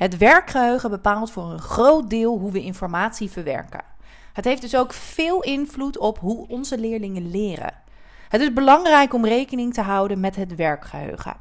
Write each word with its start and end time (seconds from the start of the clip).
Het 0.00 0.16
werkgeheugen 0.16 0.90
bepaalt 0.90 1.30
voor 1.30 1.44
een 1.44 1.60
groot 1.60 2.10
deel 2.10 2.38
hoe 2.38 2.52
we 2.52 2.62
informatie 2.62 3.30
verwerken. 3.30 3.80
Het 4.32 4.44
heeft 4.44 4.60
dus 4.60 4.76
ook 4.76 4.92
veel 4.92 5.42
invloed 5.42 5.98
op 5.98 6.18
hoe 6.18 6.48
onze 6.48 6.78
leerlingen 6.78 7.30
leren. 7.30 7.74
Het 8.28 8.40
is 8.40 8.52
belangrijk 8.52 9.14
om 9.14 9.24
rekening 9.24 9.74
te 9.74 9.80
houden 9.80 10.20
met 10.20 10.36
het 10.36 10.54
werkgeheugen. 10.54 11.36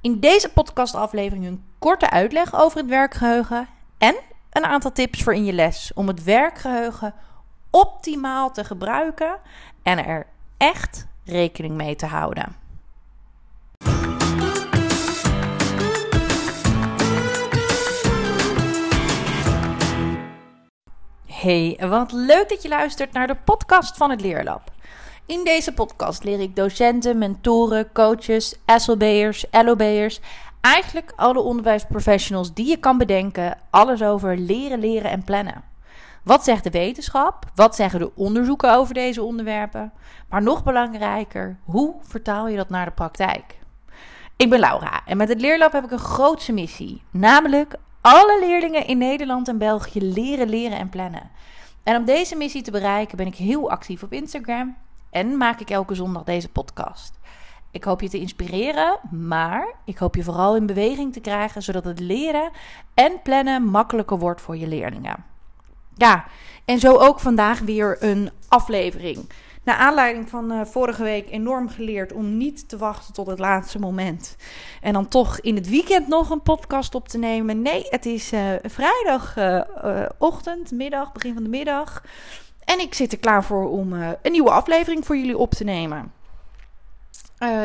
In 0.00 0.20
deze 0.20 0.52
podcastaflevering 0.52 1.46
een 1.46 1.64
korte 1.78 2.10
uitleg 2.10 2.54
over 2.54 2.78
het 2.78 2.88
werkgeheugen 2.88 3.68
en 3.98 4.16
een 4.50 4.64
aantal 4.64 4.92
tips 4.92 5.22
voor 5.22 5.34
in 5.34 5.44
je 5.44 5.52
les 5.52 5.92
om 5.94 6.06
het 6.06 6.24
werkgeheugen 6.24 7.14
optimaal 7.70 8.52
te 8.52 8.64
gebruiken 8.64 9.36
en 9.82 10.06
er 10.06 10.26
echt 10.56 11.06
rekening 11.24 11.74
mee 11.74 11.96
te 11.96 12.06
houden. 12.06 12.59
Hey, 21.40 21.78
wat 21.88 22.12
leuk 22.12 22.48
dat 22.48 22.62
je 22.62 22.68
luistert 22.68 23.12
naar 23.12 23.26
de 23.26 23.36
podcast 23.44 23.96
van 23.96 24.10
het 24.10 24.20
Leerlab. 24.20 24.70
In 25.26 25.44
deze 25.44 25.72
podcast 25.72 26.24
leer 26.24 26.40
ik 26.40 26.56
docenten, 26.56 27.18
mentoren, 27.18 27.92
coaches, 27.92 28.54
SLB'ers, 28.66 29.44
LOB'ers, 29.50 30.20
eigenlijk 30.60 31.12
alle 31.16 31.40
onderwijsprofessionals 31.40 32.54
die 32.54 32.66
je 32.66 32.76
kan 32.76 32.98
bedenken, 32.98 33.58
alles 33.70 34.02
over 34.02 34.36
leren, 34.36 34.80
leren 34.80 35.10
en 35.10 35.24
plannen. 35.24 35.64
Wat 36.22 36.44
zegt 36.44 36.64
de 36.64 36.70
wetenschap? 36.70 37.44
Wat 37.54 37.76
zeggen 37.76 37.98
de 37.98 38.14
onderzoeken 38.14 38.74
over 38.74 38.94
deze 38.94 39.22
onderwerpen? 39.22 39.92
Maar 40.28 40.42
nog 40.42 40.64
belangrijker, 40.64 41.56
hoe 41.64 41.94
vertaal 42.00 42.48
je 42.48 42.56
dat 42.56 42.70
naar 42.70 42.84
de 42.84 42.92
praktijk? 42.92 43.58
Ik 44.36 44.50
ben 44.50 44.60
Laura 44.60 45.00
en 45.06 45.16
met 45.16 45.28
het 45.28 45.40
Leerlab 45.40 45.72
heb 45.72 45.84
ik 45.84 45.90
een 45.90 45.98
grootse 45.98 46.52
missie, 46.52 47.02
namelijk 47.10 47.74
alle 48.00 48.38
leerlingen 48.40 48.86
in 48.86 48.98
Nederland 48.98 49.48
en 49.48 49.58
België 49.58 50.02
leren, 50.02 50.48
leren 50.48 50.78
en 50.78 50.88
plannen. 50.88 51.30
En 51.82 51.96
om 51.96 52.04
deze 52.04 52.36
missie 52.36 52.62
te 52.62 52.70
bereiken 52.70 53.16
ben 53.16 53.26
ik 53.26 53.34
heel 53.34 53.70
actief 53.70 54.02
op 54.02 54.12
Instagram 54.12 54.76
en 55.10 55.36
maak 55.36 55.60
ik 55.60 55.70
elke 55.70 55.94
zondag 55.94 56.24
deze 56.24 56.48
podcast. 56.48 57.18
Ik 57.70 57.84
hoop 57.84 58.00
je 58.00 58.08
te 58.08 58.18
inspireren, 58.18 58.98
maar 59.10 59.74
ik 59.84 59.98
hoop 59.98 60.14
je 60.14 60.24
vooral 60.24 60.56
in 60.56 60.66
beweging 60.66 61.12
te 61.12 61.20
krijgen 61.20 61.62
zodat 61.62 61.84
het 61.84 62.00
leren 62.00 62.50
en 62.94 63.22
plannen 63.22 63.64
makkelijker 63.64 64.18
wordt 64.18 64.40
voor 64.40 64.56
je 64.56 64.66
leerlingen. 64.66 65.24
Ja, 65.94 66.24
en 66.64 66.78
zo 66.78 66.96
ook 66.96 67.20
vandaag 67.20 67.58
weer 67.58 67.96
een 68.00 68.30
aflevering. 68.48 69.28
Naar 69.70 69.78
aanleiding 69.78 70.28
van 70.28 70.52
uh, 70.52 70.60
vorige 70.64 71.02
week 71.02 71.30
enorm 71.30 71.68
geleerd 71.68 72.12
om 72.12 72.36
niet 72.36 72.68
te 72.68 72.76
wachten 72.76 73.14
tot 73.14 73.26
het 73.26 73.38
laatste 73.38 73.78
moment. 73.78 74.36
En 74.80 74.92
dan 74.92 75.08
toch 75.08 75.40
in 75.40 75.54
het 75.54 75.68
weekend 75.68 76.08
nog 76.08 76.30
een 76.30 76.42
podcast 76.42 76.94
op 76.94 77.08
te 77.08 77.18
nemen. 77.18 77.62
Nee, 77.62 77.86
het 77.88 78.06
is 78.06 78.32
uh, 78.32 78.40
vrijdagochtend, 78.62 80.72
uh, 80.72 80.78
middag, 80.78 81.12
begin 81.12 81.34
van 81.34 81.42
de 81.42 81.48
middag. 81.48 82.04
En 82.64 82.80
ik 82.80 82.94
zit 82.94 83.12
er 83.12 83.18
klaar 83.18 83.44
voor 83.44 83.70
om 83.70 83.92
een 83.92 84.32
nieuwe 84.32 84.50
aflevering 84.50 85.06
voor 85.06 85.16
jullie 85.16 85.38
op 85.38 85.50
te 85.50 85.64
nemen. 85.64 86.12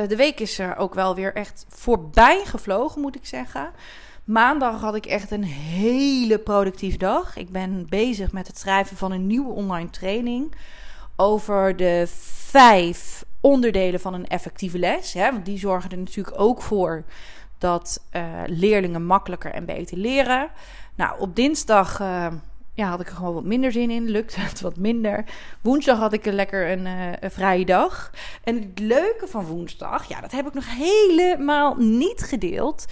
de 0.08 0.16
week 0.16 0.40
is 0.40 0.60
er 0.60 0.78
ook 0.78 0.94
wel 0.94 1.16
weer 1.16 1.36
echt 1.36 1.66
voorbij 1.70 2.42
gevlogen, 2.46 3.02
moet 3.02 3.16
ik 3.16 3.26
zeggen. 3.26 3.72
Maandag 4.24 4.82
had 4.82 4.96
ik 4.96 5.06
echt 5.06 5.32
een 5.32 5.44
hele 5.44 6.40
productieve 6.40 6.98
dag. 6.98 7.38
Ik 7.38 7.50
ben 7.50 7.86
bezig 7.90 8.32
met 8.32 8.48
het 8.48 8.60
schrijven 8.60 8.98
van 8.98 9.12
een 9.12 9.28
nieuwe 9.28 9.54
online 9.54 9.90
training 9.90 10.56
over 11.16 11.76
de 11.76 12.06
vijf 12.50 13.26
onderdelen 13.42 14.00
van 14.00 14.14
een 14.14 14.28
effectieve 14.28 14.80
les. 14.80 15.14
Hè? 15.14 15.32
Want 15.32 15.46
die 15.46 15.58
zorgen 15.58 15.92
er 15.92 15.98
natuurlijk 15.98 16.40
ook 16.40 16.62
voor 16.62 17.04
dat 17.58 18.02
uh, 18.16 18.24
leerlingen 18.46 19.06
makkelijker 19.06 19.52
en 19.52 19.66
beter 19.66 19.98
leren. 19.98 20.50
Nou, 20.96 21.20
op 21.20 21.36
dinsdag 21.36 22.00
uh, 22.00 22.28
ja, 22.74 22.90
had 22.90 23.00
ik 23.00 23.10
er 23.10 23.16
gewoon 23.16 23.34
wat 23.34 23.44
minder 23.44 23.72
zin 23.72 23.90
in. 23.90 24.10
Lukte 24.10 24.40
het 24.40 24.62
wat 24.62 24.78
minder. 24.78 25.24
Woensdag 25.62 25.98
had 25.98 26.14
ik 26.14 26.26
lekker 26.26 26.72
een, 26.72 26.86
uh, 26.86 27.12
een 27.20 27.32
vrije 27.32 27.66
dag. 27.66 28.12
En 28.44 28.56
het 28.56 28.80
leuke 28.80 29.28
van 29.28 29.46
woensdag, 29.46 30.08
ja, 30.08 30.22
dat 30.22 30.32
heb 30.32 30.48
ik 30.48 30.54
nog 30.54 30.76
helemaal 30.76 31.76
niet 31.76 32.22
gedeeld. 32.22 32.86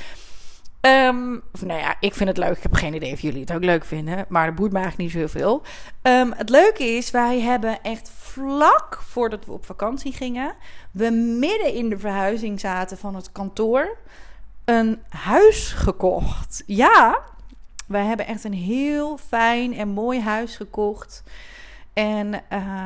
Um, 0.85 1.43
nou 1.61 1.79
ja, 1.79 1.95
ik 1.99 2.13
vind 2.13 2.29
het 2.29 2.37
leuk. 2.37 2.57
Ik 2.57 2.63
heb 2.63 2.73
geen 2.73 2.93
idee 2.93 3.13
of 3.13 3.19
jullie 3.19 3.41
het 3.41 3.53
ook 3.53 3.63
leuk 3.63 3.85
vinden. 3.85 4.25
Maar 4.29 4.45
dat 4.45 4.55
boeit 4.55 4.71
me 4.71 4.79
eigenlijk 4.79 5.13
niet 5.13 5.21
zoveel. 5.23 5.61
Um, 6.01 6.33
het 6.35 6.49
leuke 6.49 6.83
is, 6.83 7.11
wij 7.11 7.39
hebben 7.39 7.81
echt 7.81 8.11
vlak 8.15 8.99
voordat 9.01 9.45
we 9.45 9.51
op 9.51 9.65
vakantie 9.65 10.13
gingen... 10.13 10.53
we 10.91 11.09
midden 11.39 11.73
in 11.73 11.89
de 11.89 11.97
verhuizing 11.97 12.59
zaten 12.59 12.97
van 12.97 13.15
het 13.15 13.31
kantoor... 13.31 13.97
een 14.65 15.01
huis 15.09 15.71
gekocht. 15.71 16.63
Ja, 16.65 17.19
wij 17.87 18.05
hebben 18.05 18.27
echt 18.27 18.43
een 18.43 18.53
heel 18.53 19.17
fijn 19.17 19.73
en 19.73 19.87
mooi 19.87 20.19
huis 20.19 20.55
gekocht... 20.55 21.23
En 21.93 22.41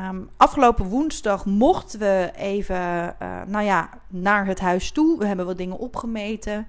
um, 0.08 0.30
afgelopen 0.36 0.84
woensdag 0.84 1.44
mochten 1.44 1.98
we 1.98 2.30
even, 2.36 2.76
uh, 3.22 3.40
nou 3.46 3.64
ja, 3.64 3.90
naar 4.08 4.46
het 4.46 4.60
huis 4.60 4.90
toe. 4.90 5.18
We 5.18 5.26
hebben 5.26 5.46
wat 5.46 5.58
dingen 5.58 5.78
opgemeten 5.78 6.66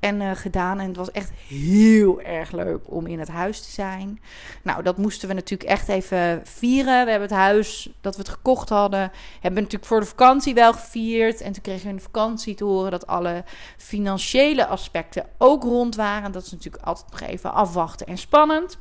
en 0.00 0.20
uh, 0.20 0.30
gedaan. 0.34 0.80
En 0.80 0.86
het 0.86 0.96
was 0.96 1.10
echt 1.10 1.30
heel 1.48 2.20
erg 2.20 2.52
leuk 2.52 2.90
om 2.90 3.06
in 3.06 3.18
het 3.18 3.28
huis 3.28 3.60
te 3.60 3.70
zijn. 3.70 4.20
Nou, 4.62 4.82
dat 4.82 4.96
moesten 4.96 5.28
we 5.28 5.34
natuurlijk 5.34 5.70
echt 5.70 5.88
even 5.88 6.40
vieren. 6.44 7.04
We 7.04 7.10
hebben 7.10 7.28
het 7.28 7.38
huis 7.38 7.90
dat 8.00 8.16
we 8.16 8.22
het 8.22 8.30
gekocht 8.30 8.68
hadden, 8.68 9.00
hebben 9.32 9.54
we 9.54 9.60
natuurlijk 9.60 9.84
voor 9.84 10.00
de 10.00 10.06
vakantie 10.06 10.54
wel 10.54 10.72
gevierd. 10.72 11.40
En 11.40 11.52
toen 11.52 11.62
kregen 11.62 11.82
we 11.82 11.90
in 11.90 11.96
de 11.96 12.02
vakantie 12.02 12.54
te 12.54 12.64
horen 12.64 12.90
dat 12.90 13.06
alle 13.06 13.44
financiële 13.76 14.66
aspecten 14.66 15.26
ook 15.38 15.62
rond 15.62 15.96
waren. 15.96 16.32
Dat 16.32 16.44
is 16.44 16.52
natuurlijk 16.52 16.84
altijd 16.84 17.10
nog 17.10 17.20
even 17.20 17.52
afwachten 17.52 18.06
en 18.06 18.18
spannend. 18.18 18.78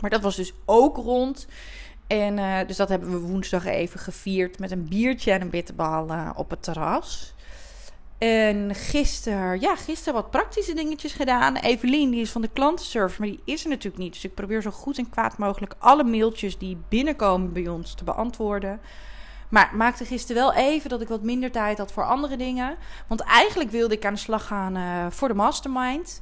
Maar 0.00 0.10
dat 0.10 0.22
was 0.22 0.36
dus 0.36 0.52
ook 0.64 0.96
rond. 0.96 1.46
En 2.06 2.38
uh, 2.38 2.58
dus 2.66 2.76
dat 2.76 2.88
hebben 2.88 3.10
we 3.10 3.26
woensdag 3.26 3.64
even 3.64 4.00
gevierd 4.00 4.58
met 4.58 4.70
een 4.70 4.88
biertje 4.88 5.32
en 5.32 5.40
een 5.40 5.50
bitterbal 5.50 6.10
uh, 6.10 6.30
op 6.34 6.50
het 6.50 6.62
terras. 6.62 7.34
En 8.18 8.74
gisteren, 8.74 9.60
ja, 9.60 9.76
gisteren 9.76 10.14
wat 10.14 10.30
praktische 10.30 10.74
dingetjes 10.74 11.12
gedaan. 11.12 11.56
Evelien, 11.56 12.10
die 12.10 12.20
is 12.20 12.30
van 12.30 12.42
de 12.42 12.50
klantenservice, 12.52 13.20
maar 13.20 13.28
die 13.28 13.40
is 13.44 13.64
er 13.64 13.68
natuurlijk 13.68 14.02
niet. 14.02 14.12
Dus 14.12 14.24
ik 14.24 14.34
probeer 14.34 14.62
zo 14.62 14.70
goed 14.70 14.98
en 14.98 15.10
kwaad 15.10 15.38
mogelijk 15.38 15.74
alle 15.78 16.04
mailtjes 16.04 16.58
die 16.58 16.78
binnenkomen 16.88 17.52
bij 17.52 17.68
ons 17.68 17.94
te 17.94 18.04
beantwoorden. 18.04 18.80
Maar 19.48 19.70
maakte 19.74 20.04
gisteren 20.04 20.42
wel 20.42 20.54
even 20.54 20.90
dat 20.90 21.00
ik 21.00 21.08
wat 21.08 21.22
minder 21.22 21.50
tijd 21.50 21.78
had 21.78 21.92
voor 21.92 22.04
andere 22.04 22.36
dingen. 22.36 22.76
Want 23.06 23.20
eigenlijk 23.20 23.70
wilde 23.70 23.94
ik 23.94 24.04
aan 24.04 24.14
de 24.14 24.20
slag 24.20 24.46
gaan 24.46 24.76
uh, 24.76 25.06
voor 25.10 25.28
de 25.28 25.34
mastermind. 25.34 26.20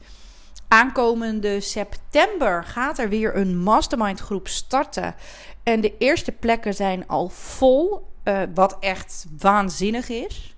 Aankomende 0.69 1.61
september 1.61 2.65
gaat 2.65 2.99
er 2.99 3.09
weer 3.09 3.37
een 3.37 3.59
mastermind 3.59 4.21
groep 4.21 4.49
starten. 4.49 5.15
En 5.63 5.81
de 5.81 5.95
eerste 5.99 6.33
plekken 6.33 6.75
zijn 6.75 7.09
al 7.09 7.29
vol. 7.29 8.13
Uh, 8.25 8.43
wat 8.55 8.77
echt 8.81 9.27
waanzinnig 9.39 10.09
is. 10.09 10.55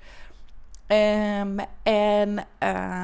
Um, 0.88 1.56
en 1.82 2.46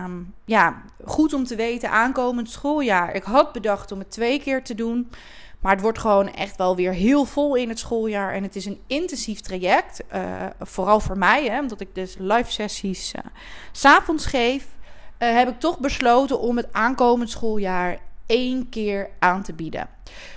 um, 0.05 0.35
ja, 0.45 0.83
goed 1.05 1.33
om 1.33 1.45
te 1.45 1.57
weten, 1.57 1.91
aankomend 1.91 2.51
schooljaar. 2.51 3.15
Ik 3.15 3.23
had 3.23 3.53
bedacht 3.53 3.93
om 3.93 3.99
het 3.99 4.11
twee 4.11 4.41
keer 4.41 4.65
te 4.65 4.75
doen. 4.75 5.11
Maar 5.61 5.73
het 5.73 5.81
wordt 5.81 5.99
gewoon 5.99 6.33
echt 6.33 6.57
wel 6.57 6.77
weer 6.77 6.93
heel 6.93 7.25
vol 7.25 7.55
in 7.55 7.69
het 7.69 7.79
schooljaar. 7.79 8.33
En 8.33 8.43
het 8.43 8.57
is 8.57 8.65
een 8.65 8.81
intensief 8.87 9.41
traject. 9.41 10.03
Uh, 10.15 10.47
vooral 10.61 11.01
voor 11.01 11.19
mij, 11.19 11.45
hè, 11.45 11.59
omdat 11.61 11.81
ik 11.81 11.95
dus 11.95 12.17
live 12.19 12.53
sessies 12.53 13.13
uh, 13.15 13.23
s'avonds 13.73 14.27
geef. 14.27 14.67
Uh, 15.23 15.35
heb 15.35 15.49
ik 15.49 15.61
toch 15.61 15.79
besloten 15.79 16.41
om 16.41 16.57
het 16.57 16.73
aankomend 16.73 17.31
schooljaar 17.31 17.99
één 18.27 18.69
keer 18.69 19.11
aan 19.19 19.43
te 19.43 19.53
bieden. 19.53 19.89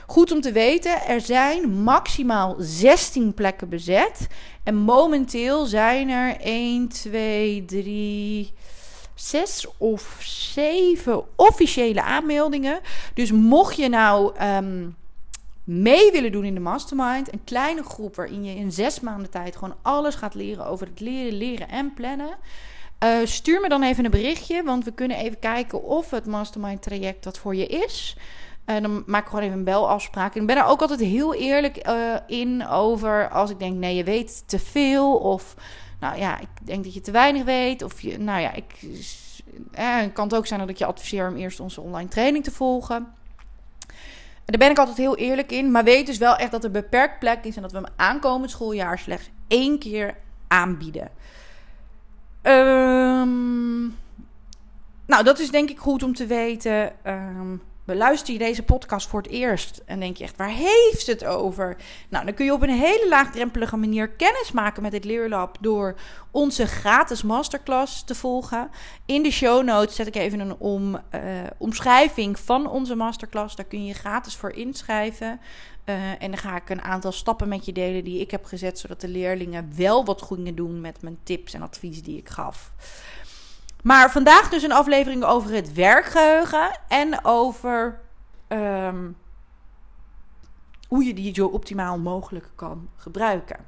Goed 0.08 0.32
om 0.32 0.42
te 0.42 0.52
weten, 0.52 1.02
er 1.02 1.22
zijn 1.22 1.72
maximaal 1.84 2.56
16 2.58 3.34
plekken 3.34 3.70
bezet. 3.70 4.28
En 4.64 4.76
momenteel 4.76 5.66
zijn 5.66 6.10
er 6.10 6.40
1, 6.40 6.88
2, 6.88 7.66
3, 7.66 8.54
6 9.16 9.68
of 9.78 10.18
7 10.20 11.24
officiële 11.36 12.02
aanmeldingen. 12.02 12.80
Dus 13.14 13.32
mocht 13.32 13.76
je 13.76 13.90
nou 13.90 14.34
um, 14.42 14.96
mee 15.64 16.12
willen 16.12 16.32
doen 16.32 16.44
in 16.44 16.54
de 16.54 16.60
mastermind, 16.60 17.34
een 17.34 17.44
kleine 17.44 17.84
groep 17.84 18.16
waarin 18.16 18.44
je 18.44 18.56
in 18.56 18.72
zes 18.72 19.00
maanden 19.00 19.30
tijd 19.30 19.56
gewoon 19.56 19.76
alles 19.82 20.16
gaat 20.16 20.36
leren 20.36 20.66
over 20.66 20.88
het 20.88 21.00
leren, 21.00 21.38
leren 21.38 21.70
en 21.70 21.94
plannen. 21.94 22.38
Uh, 23.04 23.18
stuur 23.24 23.62
me 23.62 23.70
dan 23.70 23.84
even 23.84 24.06
een 24.06 24.12
berichtje, 24.12 24.64
want 24.64 24.84
we 24.84 24.92
kunnen 24.92 25.18
even 25.18 25.40
kijken 25.40 25.84
of 25.84 26.12
het 26.12 26.26
mastermind 26.26 26.82
traject 26.82 27.24
dat 27.24 27.38
voor 27.38 27.56
je 27.56 27.66
is. 27.66 28.18
Uh, 28.66 28.82
dan 28.82 29.04
maak 29.06 29.22
ik 29.22 29.30
gewoon 29.30 29.44
even 29.44 29.58
een 29.58 29.64
belafspraak. 29.64 30.36
En 30.36 30.42
ik 30.42 30.48
ben 30.48 30.58
er 30.58 30.66
ook 30.66 30.82
altijd 30.82 31.00
heel 31.00 31.34
eerlijk 31.34 31.88
uh, 31.88 32.16
in 32.28 32.68
over 32.68 33.30
als 33.30 33.50
ik 33.50 33.60
denk, 33.60 33.76
nee, 33.76 33.96
je 33.96 34.04
weet 34.04 34.44
te 34.46 34.60
veel. 34.60 35.16
Of 35.18 35.56
nou 36.00 36.18
ja, 36.18 36.40
ik 36.40 36.48
denk 36.62 36.84
dat 36.84 36.94
je 36.94 37.02
te 37.02 37.12
weinig 37.12 37.44
weet. 37.44 37.84
Of 37.84 38.02
je, 38.02 38.20
nou 38.20 38.42
ja, 38.42 38.54
ik, 38.54 38.74
eh, 39.72 39.98
kan 40.14 40.32
ook 40.34 40.48
zijn 40.48 40.60
dat 40.60 40.70
ik 40.70 40.78
je 40.78 40.86
adviseer 40.86 41.30
om 41.30 41.36
eerst 41.36 41.60
onze 41.60 41.82
online 41.82 42.10
training 42.10 42.44
te 42.44 42.52
volgen. 42.52 43.08
Daar 44.46 44.60
ben 44.60 44.70
ik 44.70 44.80
altijd 44.80 44.98
heel 44.98 45.18
eerlijk 45.18 45.52
in. 45.52 45.72
Maar 45.72 45.84
weet 45.84 46.06
dus 46.06 46.18
wel 46.18 46.36
echt 46.36 46.52
dat 46.52 46.64
er 46.64 46.72
beperkt 46.72 47.20
plek 47.20 47.44
is 47.44 47.56
en 47.56 47.62
dat 47.62 47.72
we 47.72 47.78
hem 47.78 47.94
aankomend 47.96 48.52
schooljaar 48.52 49.00
slechts 49.00 49.30
één 49.48 49.80
keer 49.80 50.16
aanbieden. 50.48 51.10
Um, 52.48 53.98
nou, 55.06 55.24
dat 55.24 55.40
is 55.40 55.52
denk 55.52 55.70
ik 55.70 55.78
goed 55.80 56.04
om 56.04 56.14
te 56.14 56.26
weten. 56.26 56.94
Um, 57.08 57.62
beluister 57.86 58.34
je 58.34 58.40
deze 58.40 58.64
podcast 58.64 59.08
voor 59.08 59.22
het 59.22 59.32
eerst 59.32 59.82
en 59.86 60.00
denk 60.00 60.18
je 60.18 60.24
echt, 60.24 60.38
waar 60.38 60.50
heeft 60.50 61.08
het 61.08 61.26
over? 61.26 61.78
Nou, 62.10 62.26
dan 62.26 62.34
kun 62.34 62.46
je 62.46 62.54
op 62.54 62.62
een 62.62 62.70
hele 62.70 63.06
laagdrempelige 63.10 63.78
manier 63.78 64.10
kennis 64.10 64.52
maken 64.52 64.82
met 64.82 64.92
dit 64.92 65.06
leerlab 65.06 65.58
door 65.60 65.96
onze 66.32 66.68
gratis 66.68 67.24
masterclass 67.24 68.04
te 68.04 68.16
volgen. 68.16 68.70
In 69.06 69.24
de 69.24 69.32
show 69.32 69.64
notes 69.64 69.96
zet 69.96 70.08
ik 70.08 70.16
even 70.16 70.40
een 70.40 70.58
om, 70.58 70.94
uh, 70.94 71.00
omschrijving 71.58 72.40
van 72.40 72.70
onze 72.70 72.96
masterclass. 72.96 73.56
Daar 73.56 73.66
kun 73.66 73.86
je 73.86 73.94
gratis 73.94 74.36
voor 74.36 74.52
inschrijven. 74.52 75.40
Uh, 75.86 75.96
en 75.96 76.32
dan 76.32 76.38
ga 76.38 76.56
ik 76.56 76.70
een 76.70 76.82
aantal 76.82 77.12
stappen 77.12 77.48
met 77.48 77.66
je 77.66 77.72
delen 77.72 78.04
die 78.04 78.20
ik 78.20 78.32
heb 78.32 78.46
gezet, 78.46 78.80
zodat 78.80 79.02
de 79.02 79.08
leerlingen 79.08 79.72
wel 79.76 80.06
wat 80.06 80.22
gingen 80.22 80.56
doen 80.56 80.82
met 80.82 81.02
mijn 81.02 81.18
tips 81.24 81.54
en 81.54 81.62
adviezen 81.62 82.04
die 82.04 82.18
ik 82.18 82.30
gaf. 82.30 82.72
Maar 83.86 84.12
vandaag 84.12 84.50
dus 84.50 84.64
een 84.64 84.72
aflevering 84.72 85.24
over 85.24 85.54
het 85.54 85.74
werkgeheugen 85.74 86.80
en 86.88 87.26
over 87.26 88.00
um, 88.48 89.18
hoe 90.88 91.04
je 91.04 91.14
die 91.14 91.36
zo 91.36 91.48
optimaal 91.48 91.98
mogelijk 91.98 92.50
kan 92.56 92.90
gebruiken. 92.96 93.66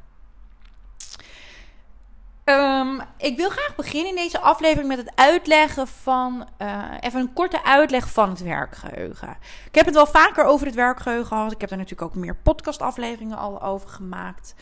Um, 2.45 3.01
ik 3.17 3.37
wil 3.37 3.49
graag 3.49 3.75
beginnen 3.75 4.09
in 4.09 4.15
deze 4.15 4.39
aflevering 4.39 4.87
met 4.87 4.97
het 4.97 5.11
uitleggen 5.15 5.87
van. 5.87 6.47
Uh, 6.61 6.83
even 6.99 7.19
een 7.19 7.33
korte 7.33 7.63
uitleg 7.63 8.09
van 8.09 8.29
het 8.29 8.41
werkgeheugen. 8.41 9.37
Ik 9.65 9.75
heb 9.75 9.85
het 9.85 9.95
wel 9.95 10.07
vaker 10.07 10.45
over 10.45 10.65
het 10.65 10.75
werkgeheugen 10.75 11.27
gehad. 11.27 11.51
Ik 11.51 11.61
heb 11.61 11.71
er 11.71 11.77
natuurlijk 11.77 12.09
ook 12.09 12.15
meer 12.15 12.35
podcastafleveringen 12.35 13.37
al 13.37 13.61
over 13.61 13.89
gemaakt. 13.89 14.55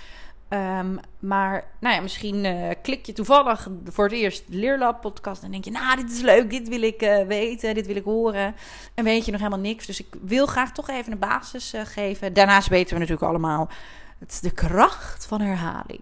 Um, 0.56 1.00
maar 1.20 1.64
nou 1.80 1.96
ja, 1.96 2.02
misschien 2.02 2.46
uh, 2.46 2.70
klik 2.82 3.06
je 3.06 3.14
toevallig 3.14 3.68
voor 3.86 4.04
het 4.04 4.14
eerst 4.14 4.52
de 4.52 4.58
Leerlab 4.58 5.02
podcast 5.02 5.44
en 5.44 5.52
denk 5.52 5.64
je, 5.64 5.72
nou, 5.72 5.96
dit 5.96 6.12
is 6.12 6.22
leuk, 6.22 6.50
dit 6.50 6.68
wil 6.68 6.82
ik 6.82 7.02
uh, 7.02 7.22
weten, 7.22 7.74
dit 7.74 7.88
wil 7.88 7.96
ik 7.96 8.04
horen. 8.04 8.56
En 8.94 9.04
weet 9.04 9.26
je 9.26 9.32
nog 9.32 9.40
helemaal 9.40 9.60
niks. 9.60 9.86
Dus 9.86 10.00
ik 10.00 10.16
wil 10.22 10.46
graag 10.46 10.72
toch 10.72 10.90
even 10.90 11.12
een 11.12 11.20
basis 11.20 11.74
uh, 11.74 11.82
geven. 11.86 12.34
Daarnaast 12.34 12.68
weten 12.68 12.94
we 12.94 13.00
natuurlijk 13.00 13.28
allemaal, 13.28 13.70
het 14.20 14.40
de 14.42 14.52
kracht 14.52 15.26
van 15.26 15.42
herhaling. 15.42 16.02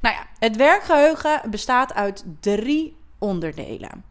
Nou 0.00 0.14
ja, 0.14 0.26
het 0.38 0.56
werkgeheugen 0.56 1.50
bestaat 1.50 1.94
uit 1.94 2.24
drie 2.40 2.96
onderdelen. 3.18 4.04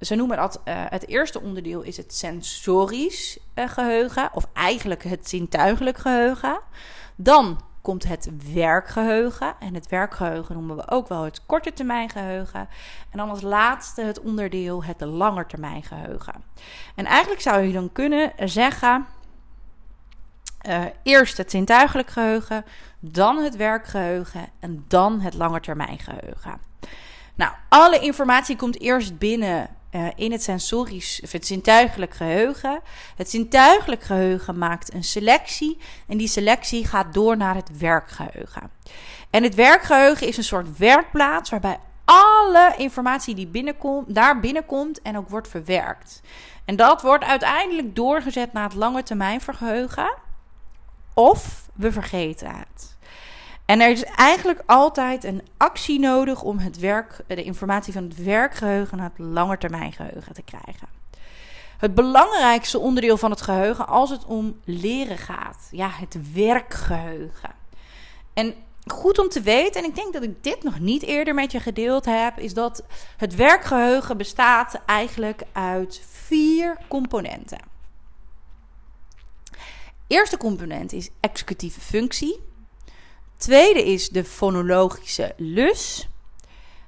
Ze 0.00 0.14
noemen 0.14 0.36
dat 0.36 0.60
het 0.64 1.08
eerste 1.08 1.40
onderdeel 1.40 1.82
is 1.82 1.96
het 1.96 2.14
sensorisch 2.14 3.38
geheugen, 3.54 4.30
of 4.32 4.46
eigenlijk 4.52 5.02
het 5.04 5.28
zintuigelijk 5.28 5.98
geheugen. 5.98 6.60
Dan 7.16 7.60
komt 7.90 8.08
het 8.08 8.52
werkgeheugen. 8.52 9.54
En 9.58 9.74
het 9.74 9.88
werkgeheugen 9.88 10.54
noemen 10.54 10.76
we 10.76 10.90
ook 10.90 11.08
wel 11.08 11.24
het 11.24 11.46
korte 11.46 11.72
termijn 11.72 12.08
geheugen. 12.08 12.68
En 13.10 13.18
dan 13.18 13.30
als 13.30 13.42
laatste 13.42 14.02
het 14.02 14.20
onderdeel 14.20 14.84
het 14.84 15.00
langetermijn 15.00 15.82
geheugen. 15.82 16.34
En 16.94 17.04
eigenlijk 17.06 17.40
zou 17.40 17.60
je 17.60 17.72
dan 17.72 17.92
kunnen 17.92 18.32
zeggen. 18.44 19.06
Uh, 20.68 20.84
eerst 21.02 21.36
het 21.36 21.50
zintuigelijk 21.50 22.10
geheugen, 22.10 22.64
dan 22.98 23.36
het 23.36 23.56
werkgeheugen 23.56 24.48
en 24.60 24.84
dan 24.88 25.20
het 25.20 25.34
langetermijngeheugen. 25.34 26.60
Nou, 27.34 27.52
alle 27.68 27.98
informatie 27.98 28.56
komt 28.56 28.80
eerst 28.80 29.18
binnen 29.18 29.68
uh, 29.90 30.06
in 30.16 30.32
het 30.32 30.42
sensorisch, 30.42 31.20
of 31.24 31.32
het 31.32 31.46
zintuigelijk 31.46 32.14
geheugen. 32.14 32.80
Het 33.16 33.30
zintuigelijk 33.30 34.02
geheugen 34.02 34.58
maakt 34.58 34.94
een 34.94 35.04
selectie 35.04 35.78
en 36.08 36.16
die 36.16 36.28
selectie 36.28 36.86
gaat 36.86 37.14
door 37.14 37.36
naar 37.36 37.54
het 37.54 37.78
werkgeheugen. 37.78 38.70
En 39.30 39.42
het 39.42 39.54
werkgeheugen 39.54 40.26
is 40.26 40.36
een 40.36 40.44
soort 40.44 40.78
werkplaats 40.78 41.50
waarbij 41.50 41.78
alle 42.04 42.74
informatie 42.76 43.34
die 43.34 43.46
binnenkomt, 43.46 44.14
daar 44.14 44.40
binnenkomt 44.40 45.02
en 45.02 45.16
ook 45.16 45.28
wordt 45.28 45.48
verwerkt. 45.48 46.20
En 46.64 46.76
dat 46.76 47.02
wordt 47.02 47.24
uiteindelijk 47.24 47.96
doorgezet 47.96 48.52
naar 48.52 48.64
het 48.64 48.74
lange 48.74 49.02
termijn 49.02 49.40
vergeheugen. 49.40 50.14
Of 51.14 51.68
we 51.74 51.92
vergeten 51.92 52.48
het. 52.48 52.96
En 53.70 53.80
er 53.80 53.90
is 53.90 54.04
eigenlijk 54.04 54.62
altijd 54.66 55.24
een 55.24 55.42
actie 55.56 55.98
nodig 55.98 56.42
om 56.42 56.58
het 56.58 56.78
werk, 56.78 57.20
de 57.26 57.42
informatie 57.42 57.92
van 57.92 58.02
het 58.02 58.24
werkgeheugen 58.24 58.96
naar 58.96 59.10
het 59.14 59.26
langetermijngeheugen 59.26 60.34
te 60.34 60.42
krijgen. 60.42 60.88
Het 61.78 61.94
belangrijkste 61.94 62.78
onderdeel 62.78 63.16
van 63.16 63.30
het 63.30 63.40
geheugen 63.40 63.86
als 63.86 64.10
het 64.10 64.24
om 64.24 64.60
leren 64.64 65.18
gaat, 65.18 65.68
ja, 65.70 65.88
het 65.90 66.32
werkgeheugen. 66.32 67.50
En 68.34 68.54
goed 68.86 69.18
om 69.18 69.28
te 69.28 69.40
weten, 69.40 69.82
en 69.82 69.88
ik 69.88 69.94
denk 69.94 70.12
dat 70.12 70.22
ik 70.22 70.44
dit 70.44 70.62
nog 70.62 70.78
niet 70.78 71.02
eerder 71.02 71.34
met 71.34 71.52
je 71.52 71.60
gedeeld 71.60 72.04
heb, 72.04 72.38
is 72.38 72.54
dat 72.54 72.84
het 73.16 73.34
werkgeheugen 73.34 74.16
bestaat 74.16 74.80
eigenlijk 74.86 75.42
uit 75.52 76.02
vier 76.08 76.78
componenten. 76.88 77.60
Eerste 80.06 80.36
component 80.36 80.92
is 80.92 81.10
executieve 81.20 81.80
functie. 81.80 82.48
Tweede 83.40 83.84
is 83.84 84.08
de 84.08 84.24
fonologische 84.24 85.32
lus. 85.36 86.08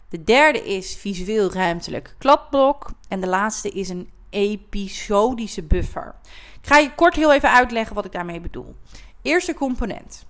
De 0.08 0.24
derde 0.24 0.64
is 0.64 0.96
visueel-ruimtelijk 0.96 2.14
kladblok. 2.18 2.90
En 3.08 3.20
de 3.20 3.26
laatste 3.26 3.70
is 3.70 3.88
een 3.88 4.10
episodische 4.30 5.62
buffer. 5.62 6.14
Ik 6.60 6.66
ga 6.68 6.78
je 6.78 6.94
kort 6.94 7.14
heel 7.14 7.32
even 7.32 7.50
uitleggen 7.50 7.94
wat 7.94 8.04
ik 8.04 8.12
daarmee 8.12 8.40
bedoel. 8.40 8.74
Eerste 9.22 9.54
component. 9.54 10.26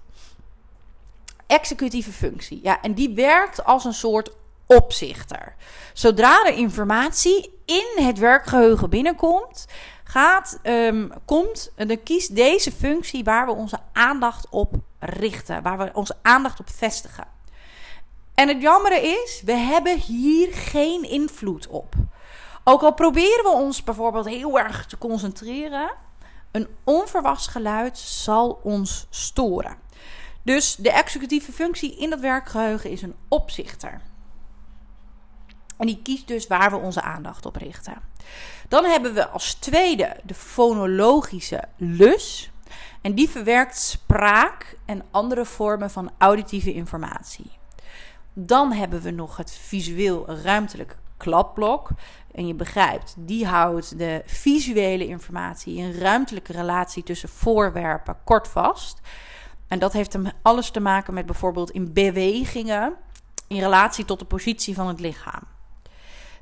Executieve 1.47 2.13
functie. 2.13 2.61
Ja, 2.63 2.83
en 2.83 2.95
die 2.95 3.15
werkt 3.15 3.65
als 3.65 3.85
een 3.85 3.95
soort 3.95 4.31
opzichter. 4.77 5.55
Zodra 5.93 6.47
er 6.47 6.55
informatie 6.55 7.59
in 7.65 8.05
het 8.05 8.19
werkgeheugen 8.19 8.91
binnenkomt, 8.91 9.67
gaat, 10.05 10.59
um, 10.63 11.13
komt, 11.25 11.73
dan 11.77 12.03
kiest 12.03 12.37
deze 12.37 12.73
functie 12.73 13.25
waar 13.25 13.47
we 13.47 13.53
onze 13.53 13.79
aandacht 13.93 14.47
op 14.51 14.75
richten, 14.99 15.63
waar 15.63 15.79
we 15.79 15.91
onze 15.93 16.17
aandacht 16.23 16.61
op 16.61 16.71
vestigen. 16.71 17.27
En 18.35 18.49
het 18.49 18.63
jammere 18.63 19.01
is, 19.01 19.43
we 19.45 19.53
hebben 19.53 19.99
hier 19.99 20.53
geen 20.53 21.03
invloed 21.03 21.67
op. 21.67 21.95
Ook 22.65 22.83
al 22.83 22.95
proberen 22.95 23.45
we 23.45 23.51
ons 23.51 23.85
bijvoorbeeld 23.85 24.29
heel 24.29 24.59
erg 24.59 24.87
te 24.87 24.99
concentreren, 24.99 25.93
een 26.51 26.69
onverwachts 26.85 27.47
geluid 27.47 27.99
zal 27.99 28.61
ons 28.63 29.07
storen. 29.11 29.77
Dus 30.43 30.77
de 30.77 30.91
executieve 30.91 31.53
functie 31.53 31.97
in 31.99 32.11
dat 32.11 32.21
werkgeheugen 32.21 32.91
is 32.91 33.03
een 33.03 33.15
opzichter. 33.29 34.01
En 35.77 35.87
die 35.87 36.01
kiest 36.03 36.29
dus 36.29 36.47
waar 36.47 36.71
we 36.71 36.77
onze 36.77 37.03
aandacht 37.03 37.47
op 37.47 37.57
richten. 37.57 37.95
Dan 38.69 38.85
hebben 38.85 39.15
we 39.15 39.29
als 39.29 39.55
tweede 39.55 40.17
de 40.25 40.35
fonologische 40.35 41.63
lus. 41.77 42.51
En 43.01 43.15
die 43.15 43.29
verwerkt 43.29 43.79
spraak 43.79 44.77
en 44.85 45.03
andere 45.11 45.45
vormen 45.45 45.91
van 45.91 46.11
auditieve 46.19 46.73
informatie. 46.73 47.51
Dan 48.33 48.73
hebben 48.73 49.01
we 49.01 49.11
nog 49.11 49.37
het 49.37 49.51
visueel 49.51 50.31
ruimtelijk 50.31 50.97
klapblok. 51.17 51.89
En 52.33 52.47
je 52.47 52.55
begrijpt, 52.55 53.15
die 53.19 53.47
houdt 53.47 53.99
de 53.99 54.23
visuele 54.27 55.07
informatie 55.07 55.77
in 55.77 55.93
ruimtelijke 55.93 56.53
relatie 56.53 57.03
tussen 57.03 57.29
voorwerpen 57.29 58.17
kort 58.25 58.49
vast. 58.49 59.01
En 59.69 59.79
dat 59.79 59.93
heeft 59.93 60.19
alles 60.43 60.71
te 60.71 60.81
maken 60.81 61.15
met 61.15 61.27
bijvoorbeeld 61.27 61.71
in 61.71 61.93
bewegingen 61.93 62.95
in 63.47 63.59
relatie 63.59 64.05
tot 64.05 64.19
de 64.19 64.25
positie 64.25 64.75
van 64.75 64.89
het 64.89 65.01
lichaam. 65.01 65.43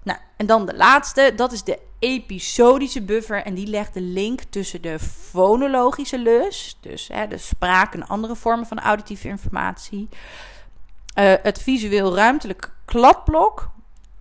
Nou, 0.02 0.18
en 0.36 0.46
dan 0.46 0.66
de 0.66 0.76
laatste, 0.76 1.32
dat 1.36 1.52
is 1.52 1.64
de 1.64 1.78
episodische 1.98 3.02
buffer. 3.02 3.42
En 3.44 3.54
die 3.54 3.66
legt 3.66 3.94
de 3.94 4.00
link 4.00 4.42
tussen 4.42 4.82
de 4.82 4.98
fonologische 4.98 6.18
lus, 6.18 6.78
dus 6.80 7.08
hè, 7.08 7.26
de 7.26 7.38
spraak 7.38 7.94
en 7.94 8.06
andere 8.06 8.36
vormen 8.36 8.66
van 8.66 8.80
auditieve 8.80 9.28
informatie, 9.28 10.08
uh, 10.10 11.34
het 11.42 11.62
visueel 11.62 12.14
ruimtelijk 12.14 12.72
kladblok 12.84 13.70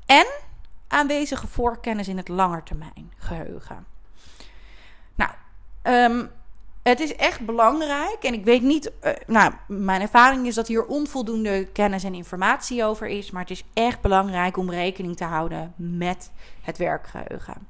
en 0.05 0.25
aanwezige 0.88 1.48
voorkennis 1.48 2.07
in 2.07 2.17
het 2.17 2.27
langetermijn 2.27 3.12
geheugen. 3.17 3.86
Nou, 5.15 5.31
um, 5.83 6.29
het 6.89 7.00
is 7.00 7.15
echt 7.15 7.46
belangrijk. 7.46 8.17
En 8.22 8.34
ik 8.34 8.43
weet 8.43 8.62
niet, 8.62 8.91
uh, 9.03 9.12
nou, 9.27 9.53
mijn 9.67 10.01
ervaring 10.01 10.48
is 10.48 10.55
dat 10.55 10.67
hier 10.67 10.86
onvoldoende 10.86 11.65
kennis 11.65 12.03
en 12.03 12.13
informatie 12.13 12.84
over 12.84 13.08
is. 13.08 13.31
Maar 13.31 13.41
het 13.41 13.51
is 13.51 13.63
echt 13.74 14.01
belangrijk 14.01 14.58
om 14.58 14.72
rekening 14.72 15.17
te 15.17 15.24
houden 15.24 15.74
met 15.75 16.31
het 16.62 16.77
werkgeheugen. 16.77 17.67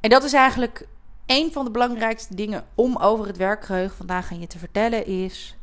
En 0.00 0.10
dat 0.10 0.24
is 0.24 0.32
eigenlijk 0.32 0.86
een 1.26 1.52
van 1.52 1.64
de 1.64 1.70
belangrijkste 1.70 2.34
dingen 2.34 2.66
om 2.74 2.96
over 2.96 3.26
het 3.26 3.36
werkgeheugen 3.36 3.96
vandaag 3.96 4.32
aan 4.32 4.40
je 4.40 4.46
te 4.46 4.58
vertellen 4.58 5.06
is. 5.06 5.56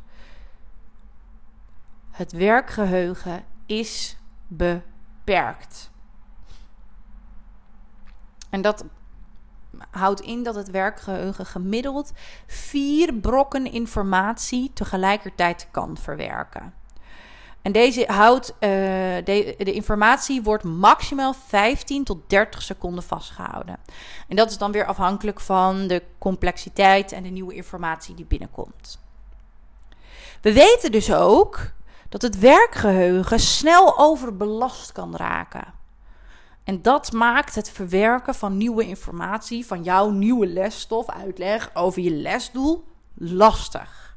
Het 2.10 2.32
werkgeheugen 2.32 3.44
is 3.66 4.16
beperkt. 4.46 5.90
En 8.50 8.62
dat 8.62 8.84
houdt 9.90 10.20
in 10.20 10.42
dat 10.42 10.54
het 10.54 10.70
werkgeheugen 10.70 11.46
gemiddeld 11.46 12.12
vier 12.46 13.14
brokken 13.14 13.72
informatie 13.72 14.70
tegelijkertijd 14.74 15.68
kan 15.70 15.96
verwerken. 15.96 16.74
En 17.66 17.72
deze 17.72 18.04
houdt 18.06 18.54
de, 18.58 19.22
de, 19.56 19.72
informatie 19.72 20.42
wordt 20.42 20.64
maximaal 20.64 21.32
15 21.32 22.04
tot 22.04 22.18
30 22.26 22.62
seconden 22.62 23.02
vastgehouden. 23.02 23.78
En 24.28 24.36
dat 24.36 24.50
is 24.50 24.58
dan 24.58 24.72
weer 24.72 24.86
afhankelijk 24.86 25.40
van 25.40 25.86
de 25.86 26.02
complexiteit 26.18 27.12
en 27.12 27.22
de 27.22 27.28
nieuwe 27.28 27.54
informatie 27.54 28.14
die 28.14 28.24
binnenkomt. 28.24 28.98
We 30.40 30.52
weten 30.52 30.92
dus 30.92 31.12
ook 31.12 31.72
dat 32.08 32.22
het 32.22 32.38
werkgeheugen 32.38 33.40
snel 33.40 33.98
overbelast 33.98 34.92
kan 34.92 35.16
raken. 35.16 35.74
En 36.66 36.82
dat 36.82 37.12
maakt 37.12 37.54
het 37.54 37.70
verwerken 37.70 38.34
van 38.34 38.56
nieuwe 38.56 38.86
informatie, 38.86 39.66
van 39.66 39.82
jouw 39.82 40.10
nieuwe 40.10 40.46
lesstof, 40.46 41.10
uitleg 41.10 41.70
over 41.74 42.02
je 42.02 42.10
lesdoel, 42.10 42.84
lastig. 43.14 44.16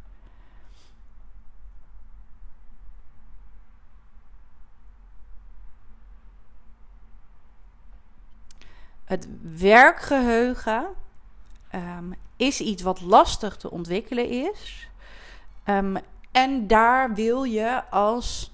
Het 9.04 9.28
werkgeheugen 9.58 10.88
um, 11.76 12.16
is 12.36 12.60
iets 12.60 12.82
wat 12.82 13.02
lastig 13.02 13.58
te 13.58 13.72
ontwikkelen 13.72 14.30
is. 14.30 14.90
Um, 15.66 15.98
en 16.32 16.68
daar 16.68 17.14
wil 17.14 17.44
je 17.44 17.90
als 17.90 18.54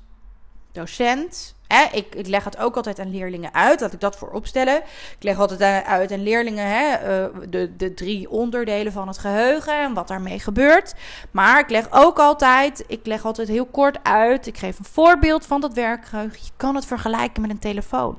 docent. 0.71 1.54
Ik, 1.67 2.15
ik, 2.15 2.27
leg 2.27 2.43
het 2.43 2.57
ook 2.57 2.75
altijd 2.75 2.99
aan 2.99 3.11
leerlingen 3.11 3.53
uit, 3.53 3.79
dat 3.79 3.93
ik 3.93 3.99
dat 3.99 4.17
voor 4.17 4.31
opstellen. 4.31 4.75
Ik 5.17 5.23
leg 5.23 5.39
altijd 5.39 5.85
uit 5.85 6.11
aan 6.11 6.23
leerlingen 6.23 6.65
eh, 6.65 7.25
de, 7.49 7.75
de 7.75 7.93
drie 7.93 8.29
onderdelen 8.29 8.91
van 8.91 9.07
het 9.07 9.17
geheugen 9.17 9.79
en 9.79 9.93
wat 9.93 10.07
daarmee 10.07 10.39
gebeurt. 10.39 10.93
Maar 11.31 11.59
ik 11.59 11.69
leg 11.69 11.87
ook 11.91 12.19
altijd, 12.19 12.83
ik 12.87 13.05
leg 13.05 13.25
altijd 13.25 13.47
heel 13.47 13.65
kort 13.65 14.03
uit. 14.03 14.47
Ik 14.47 14.57
geef 14.57 14.79
een 14.79 14.85
voorbeeld 14.85 15.45
van 15.45 15.61
dat 15.61 15.73
werkgeheugen. 15.73 16.39
Je 16.41 16.51
kan 16.57 16.75
het 16.75 16.85
vergelijken 16.85 17.41
met 17.41 17.51
een 17.51 17.59
telefoon. 17.59 18.17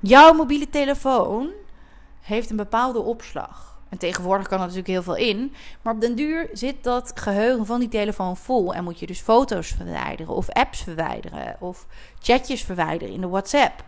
Jouw 0.00 0.32
mobiele 0.32 0.68
telefoon 0.68 1.50
heeft 2.20 2.50
een 2.50 2.56
bepaalde 2.56 3.00
opslag. 3.00 3.71
En 3.92 3.98
tegenwoordig 3.98 4.48
kan 4.48 4.58
er 4.58 4.62
natuurlijk 4.62 4.88
heel 4.88 5.02
veel 5.02 5.16
in. 5.16 5.54
Maar 5.82 5.94
op 5.94 6.00
den 6.00 6.14
duur 6.14 6.48
zit 6.52 6.84
dat 6.84 7.12
geheugen 7.14 7.66
van 7.66 7.80
die 7.80 7.88
telefoon 7.88 8.36
vol. 8.36 8.74
En 8.74 8.84
moet 8.84 8.98
je 8.98 9.06
dus 9.06 9.20
foto's 9.20 9.68
verwijderen, 9.68 10.34
of 10.34 10.50
apps 10.50 10.82
verwijderen, 10.82 11.56
of 11.60 11.86
chatjes 12.18 12.62
verwijderen 12.62 13.14
in 13.14 13.20
de 13.20 13.28
WhatsApp. 13.28 13.84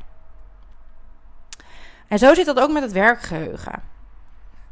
En 2.09 2.19
zo 2.19 2.35
zit 2.35 2.47
dat 2.47 2.61
ook 2.61 2.73
met 2.73 2.83
het 2.83 2.93
werkgeheugen. 2.93 3.83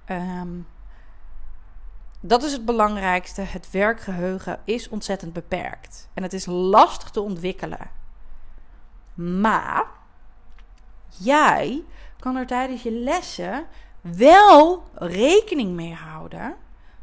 Ehm, 0.04 0.48
dat 2.20 2.42
is 2.42 2.52
het 2.52 2.64
belangrijkste. 2.64 3.40
Het 3.40 3.70
werkgeheugen 3.70 4.60
is 4.64 4.88
ontzettend 4.88 5.32
beperkt. 5.32 6.08
En 6.14 6.22
het 6.22 6.32
is 6.32 6.46
lastig 6.46 7.10
te 7.10 7.20
ontwikkelen. 7.20 7.90
Maar 9.14 9.86
jij 11.08 11.84
kan 12.18 12.36
er 12.36 12.46
tijdens 12.46 12.82
je 12.82 12.92
lessen 12.92 13.66
wel 14.02 14.82
rekening 14.94 15.74
mee 15.74 15.94
houden. 15.94 16.54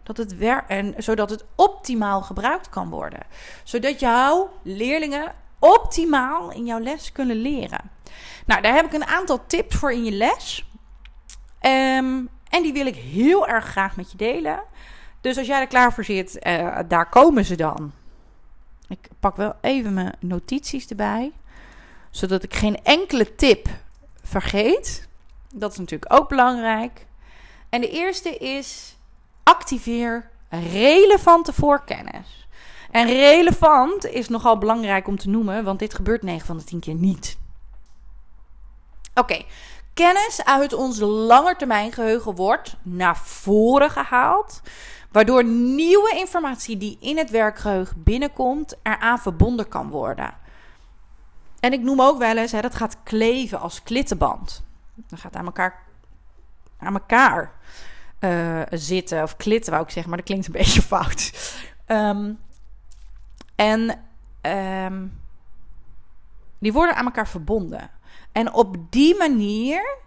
Dat 0.03 0.17
het 0.17 0.37
wer 0.37 0.63
en, 0.67 0.93
zodat 0.97 1.29
het 1.29 1.45
optimaal 1.55 2.21
gebruikt 2.21 2.69
kan 2.69 2.89
worden. 2.89 3.19
Zodat 3.63 3.99
jouw 3.99 4.49
leerlingen 4.63 5.33
optimaal 5.59 6.51
in 6.51 6.65
jouw 6.65 6.79
les 6.79 7.11
kunnen 7.11 7.35
leren. 7.35 7.91
Nou, 8.45 8.61
daar 8.61 8.73
heb 8.73 8.85
ik 8.85 8.93
een 8.93 9.05
aantal 9.05 9.45
tips 9.45 9.75
voor 9.75 9.91
in 9.91 10.03
je 10.03 10.11
les. 10.11 10.65
Um, 11.61 12.29
en 12.49 12.63
die 12.63 12.73
wil 12.73 12.85
ik 12.85 12.95
heel 12.95 13.47
erg 13.47 13.65
graag 13.65 13.95
met 13.95 14.11
je 14.11 14.17
delen. 14.17 14.63
Dus 15.21 15.37
als 15.37 15.47
jij 15.47 15.59
er 15.59 15.67
klaar 15.67 15.93
voor 15.93 16.03
zit, 16.03 16.45
uh, 16.47 16.79
daar 16.87 17.09
komen 17.09 17.45
ze 17.45 17.55
dan. 17.55 17.91
Ik 18.87 19.07
pak 19.19 19.35
wel 19.35 19.53
even 19.61 19.93
mijn 19.93 20.15
notities 20.19 20.87
erbij. 20.87 21.31
Zodat 22.11 22.43
ik 22.43 22.53
geen 22.53 22.83
enkele 22.83 23.35
tip 23.35 23.67
vergeet. 24.23 25.08
Dat 25.53 25.71
is 25.71 25.77
natuurlijk 25.77 26.13
ook 26.13 26.29
belangrijk. 26.29 27.05
En 27.69 27.81
de 27.81 27.89
eerste 27.89 28.37
is 28.37 28.97
activeer 29.43 30.29
relevante 30.49 31.53
voorkennis. 31.53 32.47
En 32.91 33.07
relevant 33.07 34.05
is 34.05 34.29
nogal 34.29 34.57
belangrijk 34.57 35.07
om 35.07 35.17
te 35.17 35.29
noemen, 35.29 35.63
want 35.63 35.79
dit 35.79 35.93
gebeurt 35.93 36.23
9 36.23 36.45
van 36.45 36.57
de 36.57 36.63
10 36.63 36.79
keer 36.79 36.95
niet. 36.95 37.37
Oké, 39.13 39.43
kennis 39.93 40.45
uit 40.45 40.73
ons 40.73 40.99
langetermijngeheugen 40.99 42.35
wordt 42.35 42.75
naar 42.81 43.17
voren 43.17 43.89
gehaald, 43.89 44.61
waardoor 45.11 45.43
nieuwe 45.45 46.13
informatie 46.15 46.77
die 46.77 46.97
in 46.99 47.17
het 47.17 47.29
werkgeheugen 47.29 48.03
binnenkomt 48.03 48.75
eraan 48.83 49.19
verbonden 49.19 49.67
kan 49.67 49.89
worden. 49.89 50.33
En 51.59 51.73
ik 51.73 51.81
noem 51.81 52.01
ook 52.01 52.17
wel 52.17 52.37
eens, 52.37 52.51
hè, 52.51 52.61
dat 52.61 52.75
gaat 52.75 52.97
kleven 53.03 53.59
als 53.59 53.83
klittenband. 53.83 54.63
Dan 55.07 55.17
gaat 55.17 55.35
aan 55.35 55.45
elkaar, 55.45 55.83
aan 56.77 56.93
elkaar 56.93 57.53
uh, 58.19 58.61
zitten. 58.69 59.23
Of 59.23 59.37
klitten, 59.37 59.71
wou 59.71 59.83
ik 59.83 59.91
zeggen, 59.91 60.09
maar 60.09 60.19
dat 60.19 60.27
klinkt 60.27 60.47
een 60.47 60.53
beetje 60.63 60.81
fout. 60.81 61.53
Um, 61.87 62.39
en 63.55 64.05
um, 64.41 65.21
die 66.59 66.73
worden 66.73 66.95
aan 66.95 67.05
elkaar 67.05 67.27
verbonden. 67.27 67.89
En 68.31 68.53
op 68.53 68.75
die 68.89 69.17
manier 69.17 69.97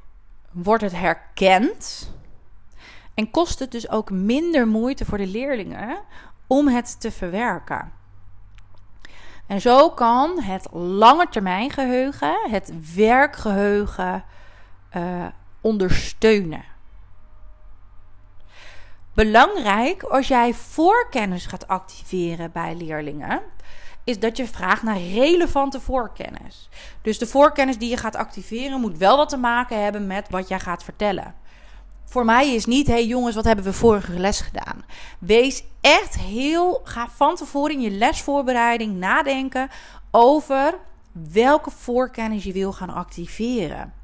wordt 0.50 0.82
het 0.82 0.92
herkend. 0.92 2.12
En 3.14 3.30
kost 3.30 3.58
het 3.58 3.70
dus 3.70 3.90
ook 3.90 4.10
minder 4.10 4.66
moeite 4.66 5.04
voor 5.04 5.18
de 5.18 5.26
leerlingen 5.26 5.98
om 6.46 6.68
het 6.68 7.00
te 7.00 7.10
verwerken. 7.10 7.92
En 9.46 9.60
zo 9.60 9.90
kan 9.90 10.42
het 10.42 10.66
langetermijngeheugen, 10.72 12.50
het 12.50 12.94
werkgeheugen, 12.94 14.24
uh, 14.96 15.26
ondersteunen. 15.60 16.64
Belangrijk 19.14 20.02
als 20.02 20.28
jij 20.28 20.54
voorkennis 20.54 21.46
gaat 21.46 21.68
activeren 21.68 22.52
bij 22.52 22.74
leerlingen, 22.74 23.42
is 24.04 24.18
dat 24.18 24.36
je 24.36 24.46
vraagt 24.46 24.82
naar 24.82 25.00
relevante 25.00 25.80
voorkennis. 25.80 26.68
Dus 27.02 27.18
de 27.18 27.26
voorkennis 27.26 27.78
die 27.78 27.90
je 27.90 27.96
gaat 27.96 28.16
activeren 28.16 28.80
moet 28.80 28.98
wel 28.98 29.16
wat 29.16 29.28
te 29.28 29.36
maken 29.36 29.82
hebben 29.82 30.06
met 30.06 30.28
wat 30.30 30.48
jij 30.48 30.60
gaat 30.60 30.84
vertellen. 30.84 31.34
Voor 32.04 32.24
mij 32.24 32.54
is 32.54 32.64
niet, 32.64 32.86
hé 32.86 32.92
hey 32.92 33.06
jongens, 33.06 33.34
wat 33.34 33.44
hebben 33.44 33.64
we 33.64 33.72
vorige 33.72 34.18
les 34.18 34.40
gedaan? 34.40 34.84
Wees 35.18 35.64
echt 35.80 36.18
heel, 36.18 36.80
ga 36.84 37.08
van 37.08 37.36
tevoren 37.36 37.74
in 37.74 37.80
je 37.80 37.90
lesvoorbereiding 37.90 38.94
nadenken 38.94 39.70
over 40.10 40.78
welke 41.12 41.70
voorkennis 41.70 42.44
je 42.44 42.52
wil 42.52 42.72
gaan 42.72 42.90
activeren. 42.90 44.01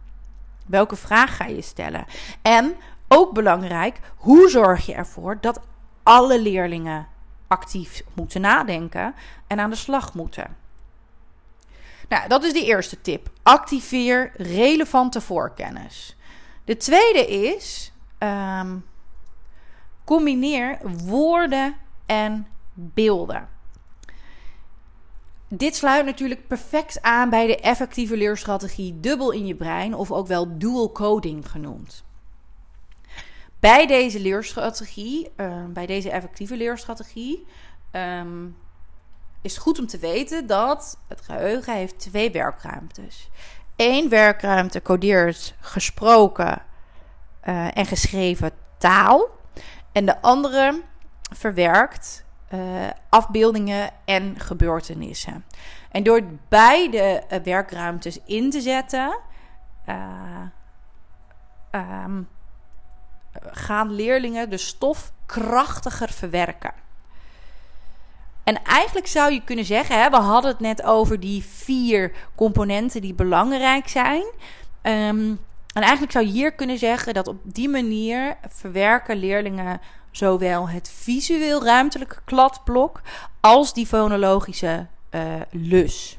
Welke 0.68 0.96
vraag 0.96 1.36
ga 1.36 1.46
je 1.46 1.62
stellen? 1.62 2.04
En 2.42 2.76
ook 3.08 3.32
belangrijk, 3.32 4.00
hoe 4.16 4.48
zorg 4.48 4.86
je 4.86 4.94
ervoor 4.94 5.38
dat 5.40 5.60
alle 6.02 6.40
leerlingen 6.40 7.08
actief 7.46 8.02
moeten 8.14 8.40
nadenken 8.40 9.14
en 9.46 9.60
aan 9.60 9.70
de 9.70 9.76
slag 9.76 10.14
moeten? 10.14 10.56
Nou, 12.08 12.28
dat 12.28 12.44
is 12.44 12.52
de 12.52 12.64
eerste 12.64 13.00
tip. 13.00 13.30
Activeer 13.42 14.32
relevante 14.36 15.20
voorkennis. 15.20 16.16
De 16.64 16.76
tweede 16.76 17.26
is: 17.26 17.92
um, 18.18 18.84
combineer 20.04 20.78
woorden 20.82 21.76
en 22.06 22.46
beelden. 22.74 23.48
Dit 25.48 25.76
sluit 25.76 26.04
natuurlijk 26.04 26.46
perfect 26.46 27.02
aan 27.02 27.30
bij 27.30 27.46
de 27.46 27.56
effectieve 27.56 28.16
leerstrategie 28.16 29.00
dubbel 29.00 29.30
in 29.30 29.46
je 29.46 29.54
brein, 29.54 29.94
of 29.94 30.12
ook 30.12 30.26
wel 30.26 30.58
dual 30.58 30.92
coding 30.92 31.50
genoemd. 31.50 32.04
Bij 33.60 33.86
deze 33.86 34.20
leerstrategie, 34.20 35.30
uh, 35.36 35.64
bij 35.68 35.86
deze 35.86 36.10
effectieve 36.10 36.56
leerstrategie, 36.56 37.46
um, 37.92 38.56
is 39.42 39.54
het 39.54 39.62
goed 39.62 39.78
om 39.78 39.86
te 39.86 39.98
weten 39.98 40.46
dat 40.46 40.98
het 41.08 41.20
geheugen 41.20 41.74
heeft 41.74 42.00
twee 42.00 42.30
werkruimtes. 42.30 43.28
Eén 43.76 44.08
werkruimte 44.08 44.82
codeert 44.82 45.54
gesproken 45.60 46.62
uh, 47.44 47.76
en 47.76 47.86
geschreven 47.86 48.50
taal. 48.78 49.28
En 49.92 50.06
de 50.06 50.20
andere 50.20 50.82
verwerkt 51.36 52.24
uh, 52.54 52.86
afbeeldingen 53.08 53.90
en 54.04 54.40
gebeurtenissen. 54.40 55.44
En 55.90 56.02
door 56.02 56.22
beide 56.48 57.22
uh, 57.32 57.38
werkruimtes 57.38 58.18
in 58.24 58.50
te 58.50 58.60
zetten, 58.60 59.18
uh, 59.88 59.94
um, 62.04 62.28
gaan 63.42 63.90
leerlingen 63.94 64.50
de 64.50 64.56
stof 64.56 65.12
krachtiger 65.26 66.08
verwerken. 66.08 66.72
En 68.44 68.62
eigenlijk 68.62 69.06
zou 69.06 69.32
je 69.32 69.44
kunnen 69.44 69.64
zeggen, 69.64 70.02
hè, 70.02 70.10
we 70.10 70.16
hadden 70.16 70.50
het 70.50 70.60
net 70.60 70.82
over 70.82 71.20
die 71.20 71.44
vier 71.44 72.12
componenten 72.34 73.00
die 73.00 73.14
belangrijk 73.14 73.88
zijn. 73.88 74.24
Um, 74.82 75.46
en 75.74 75.82
eigenlijk 75.82 76.12
zou 76.12 76.24
je 76.24 76.32
hier 76.32 76.52
kunnen 76.52 76.78
zeggen 76.78 77.14
dat 77.14 77.28
op 77.28 77.36
die 77.42 77.68
manier 77.68 78.36
verwerken 78.48 79.16
leerlingen 79.16 79.80
zowel 80.10 80.68
het 80.68 80.90
visueel 80.90 81.64
ruimtelijke 81.64 82.18
kladblok 82.24 83.00
als 83.40 83.74
die 83.74 83.86
fonologische 83.86 84.86
lus. 85.50 86.18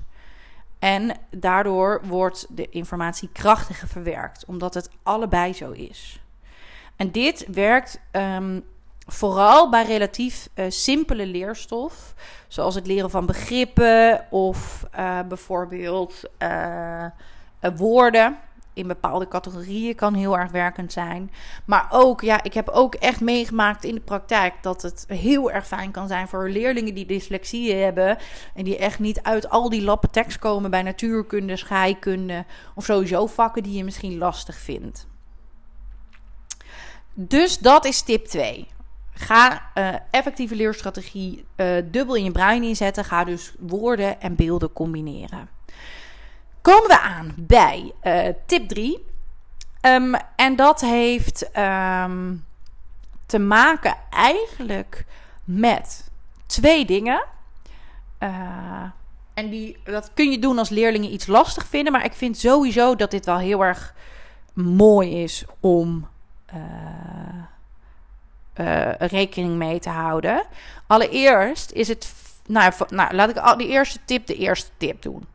En 0.80 1.12
daardoor 1.30 2.02
wordt 2.04 2.46
de 2.50 2.70
informatie 2.70 3.30
krachtiger 3.34 3.88
verwerkt, 3.88 4.46
omdat 4.46 4.74
het 4.74 4.90
allebei 5.04 5.54
zo 5.54 5.72
is. 5.72 6.22
En 6.96 7.12
dit 7.12 7.46
werkt 7.52 8.00
um, 8.12 8.64
vooral 9.06 9.70
bij 9.70 9.86
relatief 9.86 10.50
uh, 10.56 10.66
simpele 10.70 11.26
leerstof, 11.26 12.14
zoals 12.48 12.76
het 12.76 12.88
leren 12.88 13.10
van 13.10 13.26
begrippen 13.26 14.26
of 14.30 14.86
uh, 15.00 15.20
bijvoorbeeld 15.28 16.22
woorden 17.76 18.38
in 18.80 18.88
bepaalde 18.88 19.28
categorieën 19.28 19.96
kan 19.96 20.14
heel 20.14 20.38
erg 20.38 20.52
werkend 20.52 20.94
zijn. 20.94 21.32
Maar 21.66 21.88
ook, 21.90 22.22
ja, 22.22 22.44
ik 22.44 22.54
heb 22.54 22.70
ook 22.70 22.96
echt 22.96 23.22
meegemaakt 23.22 23.84
in 23.84 23.96
de 23.96 24.02
praktijk 24.02 24.54
dat 24.62 24.82
het 24.82 25.06
heel 25.08 25.52
erg 25.52 25.68
fijn 25.68 25.92
kan 25.92 26.08
zijn 26.08 26.28
voor 26.28 26.50
leerlingen 26.50 26.94
die 26.94 27.06
dyslexie 27.06 27.74
hebben. 27.74 28.18
En 28.54 28.64
die 28.64 28.78
echt 28.78 29.00
niet 29.00 29.22
uit 29.22 29.50
al 29.50 29.70
die 29.70 29.82
lappen 29.82 30.12
tekst 30.12 30.40
komen 30.40 30.72
bij 30.72 30.82
natuurkunde, 30.82 31.58
scheikunde 31.58 32.46
of 32.76 32.86
sowieso 32.86 33.28
vakken 33.28 33.64
die 33.64 33.78
je 33.78 33.84
misschien 33.84 34.18
lastig 34.18 34.56
vindt. 34.56 35.08
Dus 37.14 37.58
dat 37.58 37.86
is 37.86 38.02
tip 38.02 38.26
2. 38.26 38.68
Ga 39.12 39.72
uh, 39.76 39.96
effectieve 40.12 40.56
leerstrategie 40.56 41.46
uh, 41.56 41.76
dubbel 41.92 42.16
in 42.16 42.24
je 42.24 42.32
brein 42.32 42.64
inzetten. 42.64 43.06
Ga 43.06 43.24
dus 43.24 43.54
woorden 43.60 44.22
en 44.22 44.36
beelden 44.36 44.74
combineren. 44.74 45.50
Komen 46.62 46.88
we 46.88 47.00
aan 47.00 47.34
bij 47.38 47.92
uh, 48.04 48.28
tip 48.46 48.68
3. 48.68 48.94
Um, 48.94 49.02
ehm, 49.82 50.22
en 50.36 50.56
dat 50.56 50.82
heeft 50.82 51.58
um, 51.58 52.46
te 53.26 53.40
maken 53.40 53.96
eigenlijk 54.10 55.06
met 55.44 56.10
twee 56.46 56.86
dingen. 56.86 57.24
en 59.34 59.50
die, 59.50 59.78
dat 59.84 60.12
kun 60.14 60.32
je 60.32 60.40
doen 60.40 60.58
als 60.58 60.70
leerlingen 60.70 61.14
iets 61.14 61.28
lastig 61.28 61.66
vinden. 61.66 61.92
Maar 61.92 62.06
ik 62.06 62.14
vind 62.14 62.38
sowieso 62.38 62.96
dat 62.96 63.12
dit 63.12 63.26
wel 63.26 63.38
heel 63.38 63.64
erg 63.64 63.94
mooi 64.54 65.24
is 65.24 65.46
om 65.60 66.08
uh, 68.60 68.92
rekening 68.98 69.56
mee 69.56 69.80
te 69.80 69.90
houden. 69.90 70.44
Allereerst 70.88 71.72
is 71.72 71.88
het. 71.88 72.14
Nou, 72.46 72.74
nou 72.90 73.14
laat 73.16 73.30
ik 73.30 73.38
al 73.38 73.58
die 73.58 73.68
eerste 73.68 74.00
tip 74.06 74.28
de 74.28 74.36
eerste 74.36 74.70
tip 74.78 75.02
doen. 75.02 75.28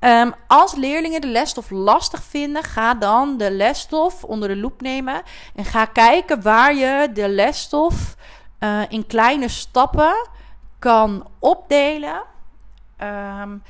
Um, 0.00 0.34
als 0.46 0.74
leerlingen 0.74 1.20
de 1.20 1.26
lesstof 1.26 1.70
lastig 1.70 2.22
vinden, 2.22 2.62
ga 2.62 2.94
dan 2.94 3.36
de 3.36 3.50
lesstof 3.50 4.24
onder 4.24 4.48
de 4.48 4.56
loep 4.56 4.80
nemen 4.80 5.22
en 5.54 5.64
ga 5.64 5.84
kijken 5.84 6.42
waar 6.42 6.74
je 6.74 7.10
de 7.12 7.28
lesstof 7.28 8.16
uh, 8.60 8.82
in 8.88 9.06
kleine 9.06 9.48
stappen 9.48 10.28
kan 10.78 11.26
opdelen. 11.38 12.22
Um, 13.02 13.62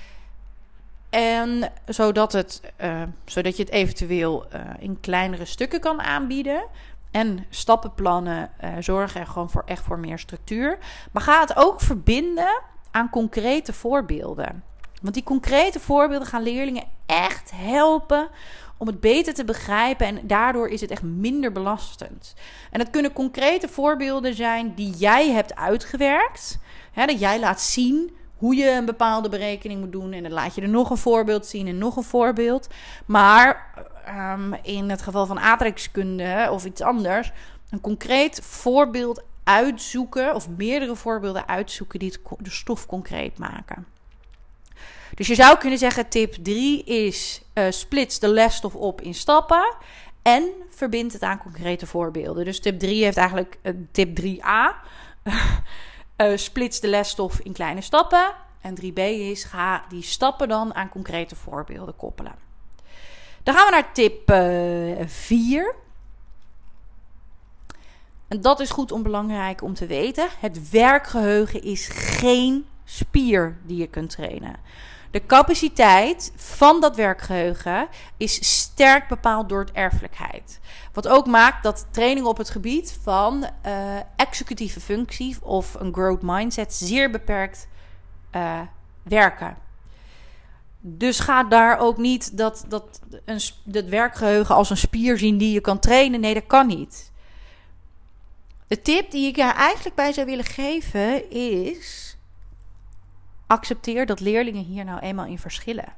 en 1.11 1.73
zodat, 1.87 2.32
het, 2.32 2.73
uh, 2.80 3.02
zodat 3.25 3.56
je 3.56 3.62
het 3.62 3.73
eventueel 3.73 4.47
uh, 4.54 4.61
in 4.78 5.00
kleinere 5.00 5.44
stukken 5.44 5.80
kan 5.80 6.02
aanbieden. 6.02 6.64
En 7.11 7.47
stappenplannen 7.50 8.50
zorgen 8.78 9.20
er 9.20 9.26
gewoon 9.26 9.50
voor, 9.50 9.62
echt 9.66 9.82
voor 9.82 9.99
meer 9.99 10.18
structuur. 10.18 10.78
Maar 11.12 11.23
ga 11.23 11.40
het 11.40 11.56
ook 11.56 11.80
verbinden 11.80 12.61
aan 12.90 13.11
concrete 13.11 13.73
voorbeelden. 13.73 14.62
Want 15.02 15.14
die 15.14 15.23
concrete 15.23 15.81
voorbeelden 15.81 16.28
gaan 16.28 16.43
leerlingen 16.43 16.85
echt 17.07 17.50
helpen 17.55 18.28
om 18.76 18.87
het 18.87 19.00
beter 19.00 19.35
te 19.35 19.45
begrijpen. 19.45 20.07
En 20.07 20.26
daardoor 20.26 20.69
is 20.69 20.81
het 20.81 20.90
echt 20.90 21.02
minder 21.02 21.52
belastend. 21.52 22.35
En 22.71 22.78
dat 22.78 22.90
kunnen 22.90 23.12
concrete 23.12 23.69
voorbeelden 23.69 24.35
zijn 24.35 24.75
die 24.75 24.97
jij 24.97 25.31
hebt 25.31 25.55
uitgewerkt. 25.55 26.59
Hè, 26.93 27.07
dat 27.07 27.21
jij 27.21 27.40
laat 27.40 27.61
zien 27.61 28.17
hoe 28.37 28.55
je 28.55 28.71
een 28.71 28.85
bepaalde 28.85 29.28
berekening 29.28 29.81
moet 29.81 29.93
doen. 29.93 30.12
En 30.12 30.23
dan 30.23 30.33
laat 30.33 30.55
je 30.55 30.61
er 30.61 30.69
nog 30.69 30.90
een 30.90 30.97
voorbeeld 30.97 31.47
zien 31.47 31.67
en 31.67 31.78
nog 31.78 31.97
een 31.97 32.02
voorbeeld. 32.02 32.69
Maar 33.07 33.75
um, 34.09 34.55
in 34.62 34.90
het 34.90 35.02
geval 35.02 35.26
van 35.26 35.40
aardrijkskunde 35.40 36.49
of 36.50 36.64
iets 36.64 36.81
anders, 36.81 37.33
een 37.71 37.81
concreet 37.81 38.40
voorbeeld 38.43 39.23
uitzoeken 39.45 40.34
of 40.34 40.49
meerdere 40.49 40.97
voorbeelden 40.97 41.49
uitzoeken 41.49 41.99
die 41.99 42.08
het, 42.08 42.21
de 42.39 42.50
stof 42.50 42.87
concreet 42.87 43.39
maken. 43.39 43.87
Dus 45.19 45.26
je 45.26 45.35
zou 45.35 45.59
kunnen 45.59 45.78
zeggen: 45.78 46.09
tip 46.09 46.35
3 46.35 46.85
is 46.85 47.43
uh, 47.54 47.65
splits 47.71 48.19
de 48.19 48.28
lesstof 48.28 48.75
op 48.75 49.00
in 49.00 49.15
stappen 49.15 49.76
en 50.23 50.52
verbind 50.71 51.13
het 51.13 51.23
aan 51.23 51.39
concrete 51.39 51.87
voorbeelden. 51.87 52.45
Dus 52.45 52.61
tip 52.61 52.78
3 52.78 53.04
heeft 53.04 53.17
eigenlijk 53.17 53.59
uh, 53.63 53.73
tip 53.93 54.21
3a. 54.21 54.25
uh, 55.25 55.35
eh, 56.17 56.37
splits 56.37 56.81
de 56.81 56.89
lesstof 56.89 57.41
in 57.41 57.52
kleine 57.52 57.81
stappen. 57.81 58.35
En 58.61 58.75
3b 58.81 58.99
is 58.99 59.45
ga 59.45 59.85
die 59.89 60.02
stappen 60.02 60.49
dan 60.49 60.75
aan 60.75 60.89
concrete 60.89 61.37
voorbeelden 61.37 61.97
koppelen. 61.97 62.35
Dan 63.43 63.54
gaan 63.54 63.65
we 63.67 63.71
naar 63.71 63.93
tip 63.93 64.31
uh, 64.31 65.00
eh, 65.00 65.09
4. 65.09 65.75
En 68.28 68.41
dat 68.41 68.61
is 68.61 68.71
goed 68.71 68.93
om 68.93 69.02
belangrijk 69.02 69.63
om 69.63 69.75
te 69.75 69.87
weten. 69.87 70.28
Het 70.41 70.71
werkgeheugen 70.71 71.63
is 71.63 71.89
geen 71.89 72.67
spier 72.85 73.59
die 73.63 73.76
je 73.76 73.87
kunt 73.87 74.11
trainen. 74.11 74.57
De 75.10 75.26
capaciteit 75.26 76.32
van 76.36 76.80
dat 76.80 76.97
werkgeheugen 76.97 77.88
is 78.16 78.52
sterk 78.58 79.08
bepaald 79.08 79.49
door 79.49 79.60
het 79.60 79.73
erfelijkheid. 79.73 80.60
Wat 80.92 81.08
ook 81.08 81.26
maakt 81.26 81.62
dat 81.62 81.86
training 81.90 82.26
op 82.26 82.36
het 82.36 82.50
gebied 82.50 82.99
van 83.02 83.47
uh, 83.66 83.97
executieve 84.16 84.80
functie 84.80 85.36
of 85.42 85.75
een 85.75 85.92
growth 85.92 86.23
mindset 86.23 86.75
zeer 86.75 87.10
beperkt 87.10 87.68
uh, 88.36 88.60
werken. 89.02 89.56
Dus 90.80 91.18
ga 91.21 91.44
daar 91.44 91.78
ook 91.78 91.97
niet 91.97 92.36
dat, 92.36 92.64
dat, 92.68 93.00
een, 93.25 93.40
dat 93.64 93.84
werkgeheugen 93.84 94.54
als 94.54 94.71
een 94.71 94.76
spier 94.76 95.18
zien 95.18 95.38
die 95.38 95.52
je 95.52 95.60
kan 95.60 95.78
trainen. 95.78 96.21
Nee, 96.21 96.34
dat 96.34 96.47
kan 96.47 96.66
niet. 96.66 97.12
De 98.66 98.82
tip 98.82 99.10
die 99.10 99.26
ik 99.28 99.38
er 99.38 99.54
eigenlijk 99.54 99.97
bij 99.97 100.12
zou 100.12 100.26
willen 100.26 100.44
geven 100.44 101.30
is: 101.30 102.07
accepteer 103.49 104.06
dat 104.06 104.21
leerlingen 104.21 104.65
hier 104.65 104.84
nou 104.84 105.00
eenmaal 105.00 105.26
in 105.26 105.39
verschillen. 105.39 105.93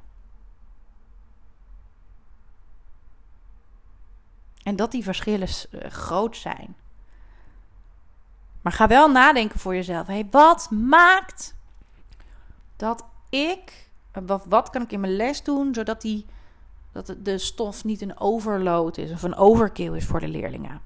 En 4.62 4.76
dat 4.76 4.90
die 4.90 5.02
verschillen 5.02 5.48
eh, 5.48 5.90
groot 5.90 6.36
zijn. 6.36 6.76
Maar 8.60 8.72
ga 8.72 8.86
wel 8.86 9.10
nadenken 9.10 9.58
voor 9.58 9.74
jezelf. 9.74 10.06
Hey, 10.06 10.26
wat 10.30 10.70
maakt 10.70 11.54
dat 12.76 13.04
ik 13.28 13.88
wat, 14.12 14.44
wat 14.48 14.70
kan 14.70 14.82
ik 14.82 14.92
in 14.92 15.00
mijn 15.00 15.16
les 15.16 15.42
doen 15.42 15.74
zodat 15.74 16.00
die, 16.00 16.26
dat 16.92 17.14
de 17.18 17.38
stof 17.38 17.84
niet 17.84 18.00
een 18.00 18.18
overload 18.18 18.96
is 18.96 19.10
of 19.10 19.22
een 19.22 19.34
overkill 19.34 19.96
is 19.96 20.06
voor 20.06 20.20
de 20.20 20.28
leerlingen? 20.28 20.80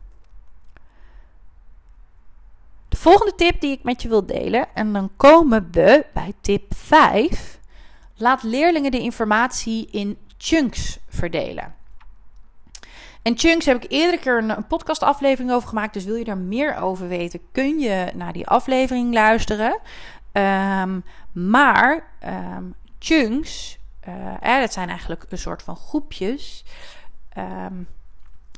De 2.89 2.94
volgende 3.05 3.35
tip 3.35 3.61
die 3.61 3.73
ik 3.73 3.83
met 3.83 4.03
je 4.03 4.09
wil 4.09 4.27
delen, 4.27 4.67
en 4.75 4.93
dan 4.93 5.11
komen 5.17 5.69
we 5.71 6.07
bij 6.13 6.33
tip 6.41 6.75
5. 6.75 7.59
Laat 8.17 8.43
leerlingen 8.43 8.91
de 8.91 9.01
informatie 9.01 9.89
in 9.91 10.19
chunks 10.37 10.99
verdelen. 11.09 11.75
En 13.23 13.39
chunks 13.39 13.67
heb 13.67 13.85
ik 13.85 13.91
eerder 13.91 14.21
keer 14.21 14.39
een, 14.39 14.67
podcastaflevering 14.67 15.53
over 15.53 15.69
gemaakt. 15.69 15.95
Dus 15.95 16.05
wil 16.05 16.15
je 16.15 16.25
daar 16.25 16.39
meer 16.39 16.77
over 16.77 17.09
weten, 17.09 17.41
kun 17.53 17.79
je 17.79 18.11
naar 18.15 18.33
die 18.33 18.47
aflevering 18.47 19.15
luisteren. 19.15 19.81
Um, 20.33 21.05
maar 21.33 22.05
um, 22.57 22.75
chunks, 22.99 23.79
uh, 24.09 24.61
dat 24.61 24.73
zijn 24.73 24.89
eigenlijk 24.89 25.27
een 25.29 25.39
soort 25.39 25.63
van 25.63 25.77
groepjes. 25.77 26.65
Um, 27.39 27.89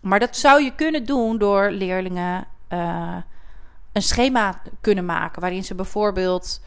maar 0.02 0.20
dat 0.20 0.36
zou 0.36 0.62
je 0.62 0.74
kunnen 0.74 1.04
doen 1.04 1.38
door 1.38 1.70
leerlingen 1.70 2.46
uh, 2.72 3.16
een 3.96 4.02
schema 4.02 4.60
kunnen 4.80 5.04
maken. 5.04 5.40
Waarin 5.40 5.64
ze 5.64 5.74
bijvoorbeeld 5.74 6.60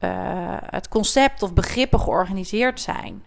uh, 0.00 0.56
het 0.60 0.88
concept 0.88 1.42
of 1.42 1.54
begrippen 1.54 2.00
georganiseerd 2.00 2.80
zijn. 2.80 3.22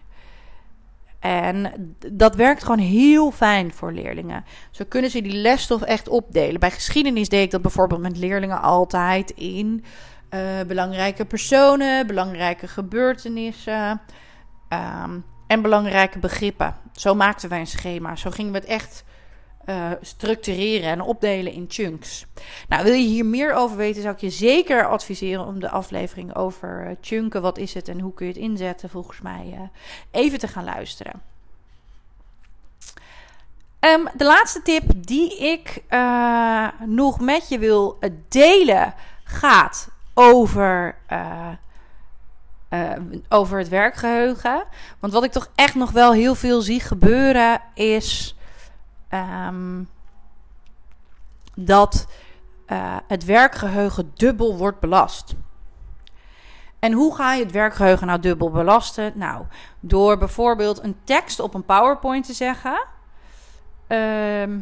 En 1.20 1.72
dat 2.12 2.34
werkt 2.34 2.62
gewoon 2.62 2.78
heel 2.78 3.30
fijn 3.30 3.72
voor 3.72 3.92
leerlingen. 3.92 4.44
Zo 4.70 4.84
kunnen 4.88 5.10
ze 5.10 5.22
die 5.22 5.36
lesstof 5.36 5.82
echt 5.82 6.08
opdelen. 6.08 6.60
Bij 6.60 6.70
geschiedenis 6.70 7.28
deed 7.28 7.44
ik 7.44 7.50
dat 7.50 7.62
bijvoorbeeld 7.62 8.00
met 8.00 8.16
leerlingen 8.16 8.62
altijd 8.62 9.30
in 9.30 9.84
uh, 10.30 10.40
belangrijke 10.66 11.24
personen, 11.24 12.06
belangrijke 12.06 12.68
gebeurtenissen 12.68 14.00
um, 14.68 15.24
en 15.46 15.62
belangrijke 15.62 16.18
begrippen. 16.18 16.74
Zo 16.92 17.14
maakten 17.14 17.48
wij 17.48 17.60
een 17.60 17.66
schema. 17.66 18.16
Zo 18.16 18.30
gingen 18.30 18.52
we 18.52 18.58
het 18.58 18.66
echt 18.66 19.04
uh, 19.66 19.90
structureren 20.00 20.90
en 20.90 21.00
opdelen 21.00 21.52
in 21.52 21.64
chunks. 21.68 22.26
Nou, 22.68 22.84
wil 22.84 22.92
je 22.92 23.06
hier 23.06 23.26
meer 23.26 23.52
over 23.52 23.76
weten, 23.76 24.02
zou 24.02 24.14
ik 24.14 24.20
je 24.20 24.30
zeker 24.30 24.86
adviseren 24.86 25.46
om 25.46 25.60
de 25.60 25.70
aflevering 25.70 26.34
over 26.36 26.86
uh, 26.86 26.96
chunken, 27.00 27.42
wat 27.42 27.58
is 27.58 27.74
het 27.74 27.88
en 27.88 28.00
hoe 28.00 28.14
kun 28.14 28.26
je 28.26 28.32
het 28.32 28.40
inzetten, 28.40 28.90
volgens 28.90 29.20
mij 29.20 29.70
even 30.10 30.38
te 30.38 30.48
gaan 30.48 30.64
luisteren. 30.64 31.22
Um, 33.80 34.08
de 34.16 34.24
laatste 34.24 34.62
tip 34.62 34.84
die 34.96 35.38
ik 35.38 35.82
nog 36.86 37.20
met 37.20 37.48
je 37.48 37.58
wil 37.58 37.98
delen 38.28 38.94
gaat 39.24 39.88
over 40.14 40.96
eh, 42.74 42.90
over 43.28 43.58
het 43.58 43.68
werkgeheugen. 43.68 44.64
Want 44.98 45.12
wat 45.12 45.24
ik 45.24 45.32
toch 45.32 45.50
echt 45.54 45.74
nog 45.74 45.90
wel 45.90 46.12
heel 46.12 46.34
veel 46.34 46.60
zie 46.60 46.80
gebeuren 46.80 47.60
is 47.74 48.36
ehm, 49.14 49.82
dat 51.54 52.06
uh, 52.66 52.96
het 53.08 53.24
werkgeheugen 53.24 54.12
dubbel 54.14 54.56
wordt 54.56 54.80
belast. 54.80 55.34
En 56.78 56.92
hoe 56.92 57.14
ga 57.14 57.34
je 57.34 57.42
het 57.42 57.52
werkgeheugen 57.52 58.06
nou 58.06 58.20
dubbel 58.20 58.50
belasten? 58.50 59.12
Nou, 59.14 59.44
door 59.80 60.18
bijvoorbeeld 60.18 60.82
een 60.82 60.96
tekst 61.04 61.40
op 61.40 61.54
een 61.54 61.64
PowerPoint 61.64 62.26
te 62.26 62.32
zeggen. 62.32 62.86
Ehm, 63.86 64.58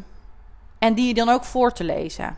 en 0.78 0.94
die 0.94 1.06
je 1.06 1.14
dan 1.14 1.28
ook 1.28 1.44
voor 1.44 1.72
te 1.72 1.84
lezen. 1.84 2.36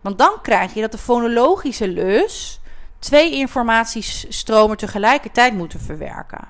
Want 0.00 0.18
dan 0.18 0.40
krijg 0.42 0.74
je 0.74 0.80
dat 0.80 0.92
de 0.92 0.98
fonologische 0.98 1.88
lus 1.88 2.60
twee 2.98 3.32
informatiestromen 3.32 4.76
tegelijkertijd 4.76 5.54
moeten 5.54 5.80
verwerken. 5.80 6.48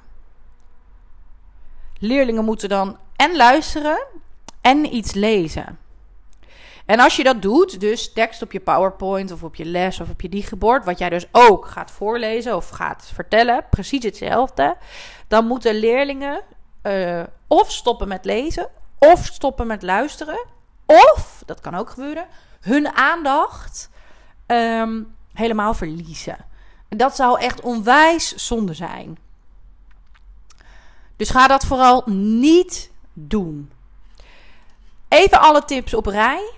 Leerlingen 1.99 2.45
moeten 2.45 2.69
dan 2.69 2.99
en 3.17 3.37
luisteren 3.37 4.07
en 4.65 4.95
iets 4.95 5.13
lezen. 5.13 5.79
En 6.87 7.01
als 7.01 7.17
je 7.17 7.25
dat 7.25 7.43
doet, 7.43 7.81
dus 7.81 8.13
tekst 8.13 8.43
op 8.43 8.53
je 8.53 8.61
PowerPoint 8.61 9.33
of 9.33 9.43
op 9.43 9.55
je 9.55 9.65
les 9.65 10.01
of 10.01 10.11
op 10.11 10.21
je 10.21 10.29
digibord, 10.29 10.85
wat 10.85 10.99
jij 10.99 11.11
dus 11.11 11.27
ook 11.33 11.67
gaat 11.67 11.91
voorlezen 11.91 12.57
of 12.57 12.69
gaat 12.69 13.11
vertellen, 13.15 13.65
precies 13.71 14.05
hetzelfde, 14.05 14.77
dan 15.29 15.47
moeten 15.47 15.75
leerlingen 15.75 16.41
uh, 16.83 17.23
of 17.47 17.73
stoppen 17.73 18.09
met 18.09 18.25
lezen 18.25 18.69
of 18.99 19.25
stoppen 19.25 19.67
met 19.67 19.83
luisteren, 19.83 20.45
of, 20.87 21.43
dat 21.47 21.61
kan 21.61 21.75
ook 21.75 21.91
gebeuren, 21.91 22.27
hun 22.61 22.95
aandacht 22.95 23.91
um, 24.47 25.15
helemaal 25.33 25.75
verliezen. 25.75 26.37
En 26.89 26.97
dat 26.97 27.17
zou 27.17 27.41
echt 27.41 27.61
onwijs 27.61 28.35
zonde 28.35 28.75
zijn. 28.75 29.19
Dus 31.17 31.31
ga 31.31 31.47
dat 31.47 31.67
vooral 31.67 32.03
niet 32.07 32.91
doen. 33.13 33.71
Even 35.15 35.41
alle 35.41 35.65
tips 35.65 35.95
op 35.95 36.07
rij. 36.07 36.51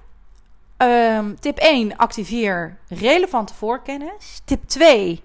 Um, 0.78 1.40
tip 1.40 1.58
1, 1.58 1.96
activeer 1.96 2.78
relevante 2.88 3.54
voorkennis. 3.54 4.40
Tip 4.44 4.68
2, 4.68 5.22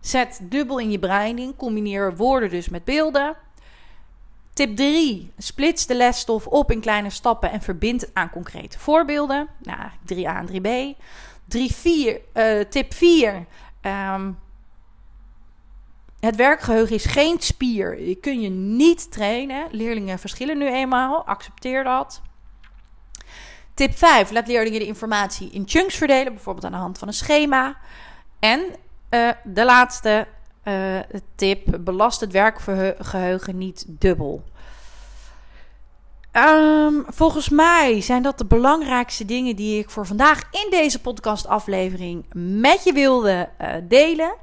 zet 0.00 0.40
dubbel 0.42 0.78
in 0.78 0.90
je 0.90 0.98
brein 0.98 1.38
in. 1.38 1.56
Combineer 1.56 2.16
woorden 2.16 2.50
dus 2.50 2.68
met 2.68 2.84
beelden. 2.84 3.36
Tip 4.52 4.76
3, 4.76 5.32
splits 5.38 5.86
de 5.86 5.94
lesstof 5.94 6.46
op 6.46 6.70
in 6.70 6.80
kleine 6.80 7.10
stappen 7.10 7.50
en 7.50 7.60
verbind 7.60 8.00
het 8.00 8.10
aan 8.12 8.30
concrete 8.30 8.78
voorbeelden. 8.78 9.48
Nou, 9.58 9.90
3a 10.12 10.36
en 10.36 10.48
3b. 10.48 10.98
3, 11.48 11.74
4, 11.74 12.20
uh, 12.34 12.60
tip 12.60 12.94
4, 12.94 13.34
um, 13.34 13.46
ehm, 13.80 14.32
het 16.20 16.36
werkgeheugen 16.36 16.94
is 16.94 17.04
geen 17.04 17.40
spier. 17.40 18.00
Je 18.00 18.14
kun 18.14 18.40
je 18.40 18.48
niet 18.50 19.12
trainen. 19.12 19.66
Leerlingen 19.70 20.18
verschillen 20.18 20.58
nu 20.58 20.66
eenmaal. 20.66 21.26
Accepteer 21.26 21.84
dat. 21.84 22.22
Tip 23.74 23.98
5. 23.98 24.30
Laat 24.30 24.46
leerlingen 24.46 24.80
de 24.80 24.86
informatie 24.86 25.50
in 25.50 25.62
chunks 25.66 25.96
verdelen, 25.96 26.34
bijvoorbeeld 26.34 26.64
aan 26.64 26.72
de 26.72 26.78
hand 26.78 26.98
van 26.98 27.08
een 27.08 27.14
schema. 27.14 27.76
En 28.38 28.60
uh, 29.10 29.30
de 29.44 29.64
laatste 29.64 30.26
uh, 30.64 30.98
tip: 31.34 31.78
belast 31.80 32.20
het 32.20 32.32
werkgeheugen 32.32 33.58
niet 33.58 33.84
dubbel. 33.88 34.44
Um, 36.32 37.04
volgens 37.06 37.48
mij 37.48 38.00
zijn 38.00 38.22
dat 38.22 38.38
de 38.38 38.44
belangrijkste 38.44 39.24
dingen 39.24 39.56
die 39.56 39.78
ik 39.78 39.90
voor 39.90 40.06
vandaag 40.06 40.42
in 40.50 40.66
deze 40.70 41.00
podcastaflevering 41.00 42.24
met 42.60 42.84
je 42.84 42.92
wilde 42.92 43.48
uh, 43.60 43.68
delen. 43.82 44.34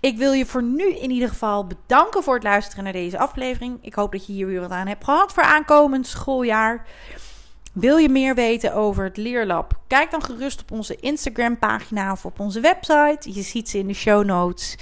Ik 0.00 0.16
wil 0.16 0.32
je 0.32 0.46
voor 0.46 0.62
nu 0.62 0.94
in 0.94 1.10
ieder 1.10 1.28
geval 1.28 1.66
bedanken 1.66 2.22
voor 2.22 2.34
het 2.34 2.42
luisteren 2.42 2.84
naar 2.84 2.92
deze 2.92 3.18
aflevering. 3.18 3.78
Ik 3.80 3.94
hoop 3.94 4.12
dat 4.12 4.26
je 4.26 4.32
hier 4.32 4.46
weer 4.46 4.60
wat 4.60 4.70
aan 4.70 4.86
hebt 4.86 5.04
gehad 5.04 5.32
voor 5.32 5.42
aankomend 5.42 6.06
schooljaar. 6.06 6.86
Wil 7.76 7.96
je 7.96 8.08
meer 8.08 8.34
weten 8.34 8.74
over 8.74 9.04
het 9.04 9.16
Leerlab? 9.16 9.80
Kijk 9.86 10.10
dan 10.10 10.22
gerust 10.22 10.60
op 10.60 10.70
onze 10.70 10.96
Instagram 10.96 11.58
pagina 11.58 12.12
of 12.12 12.24
op 12.24 12.40
onze 12.40 12.60
website. 12.60 13.34
Je 13.34 13.42
ziet 13.42 13.68
ze 13.68 13.78
in 13.78 13.86
de 13.86 13.94
show 13.94 14.24
notes. 14.24 14.78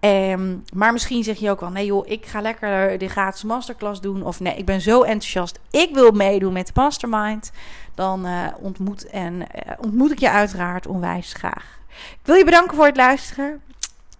Um, 0.00 0.64
maar 0.74 0.92
misschien 0.92 1.24
zeg 1.24 1.38
je 1.38 1.50
ook 1.50 1.60
wel: 1.60 1.70
nee, 1.70 1.86
joh, 1.86 2.08
ik 2.08 2.26
ga 2.26 2.40
lekker 2.40 2.98
de 2.98 3.08
gratis 3.08 3.42
masterclass 3.42 4.00
doen. 4.00 4.22
Of 4.22 4.40
nee, 4.40 4.56
ik 4.56 4.64
ben 4.64 4.80
zo 4.80 5.02
enthousiast. 5.02 5.58
Ik 5.70 5.94
wil 5.94 6.10
meedoen 6.10 6.52
met 6.52 6.66
de 6.66 6.72
mastermind. 6.74 7.50
Dan 7.94 8.26
uh, 8.26 8.46
ontmoet, 8.58 9.06
en, 9.06 9.34
uh, 9.34 9.72
ontmoet 9.80 10.10
ik 10.10 10.18
je 10.18 10.30
uiteraard 10.30 10.86
onwijs 10.86 11.32
graag. 11.32 11.78
Ik 11.90 12.18
wil 12.22 12.36
je 12.36 12.44
bedanken 12.44 12.76
voor 12.76 12.86
het 12.86 12.96
luisteren. 12.96 13.62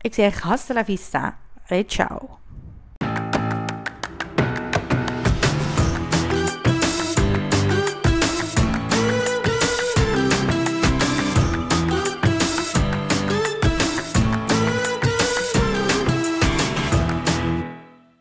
Ik 0.01 0.15
zeg 0.15 0.41
hasta 0.41 0.75
la 0.75 0.85
vista. 0.85 1.39
Ciao. 1.87 2.40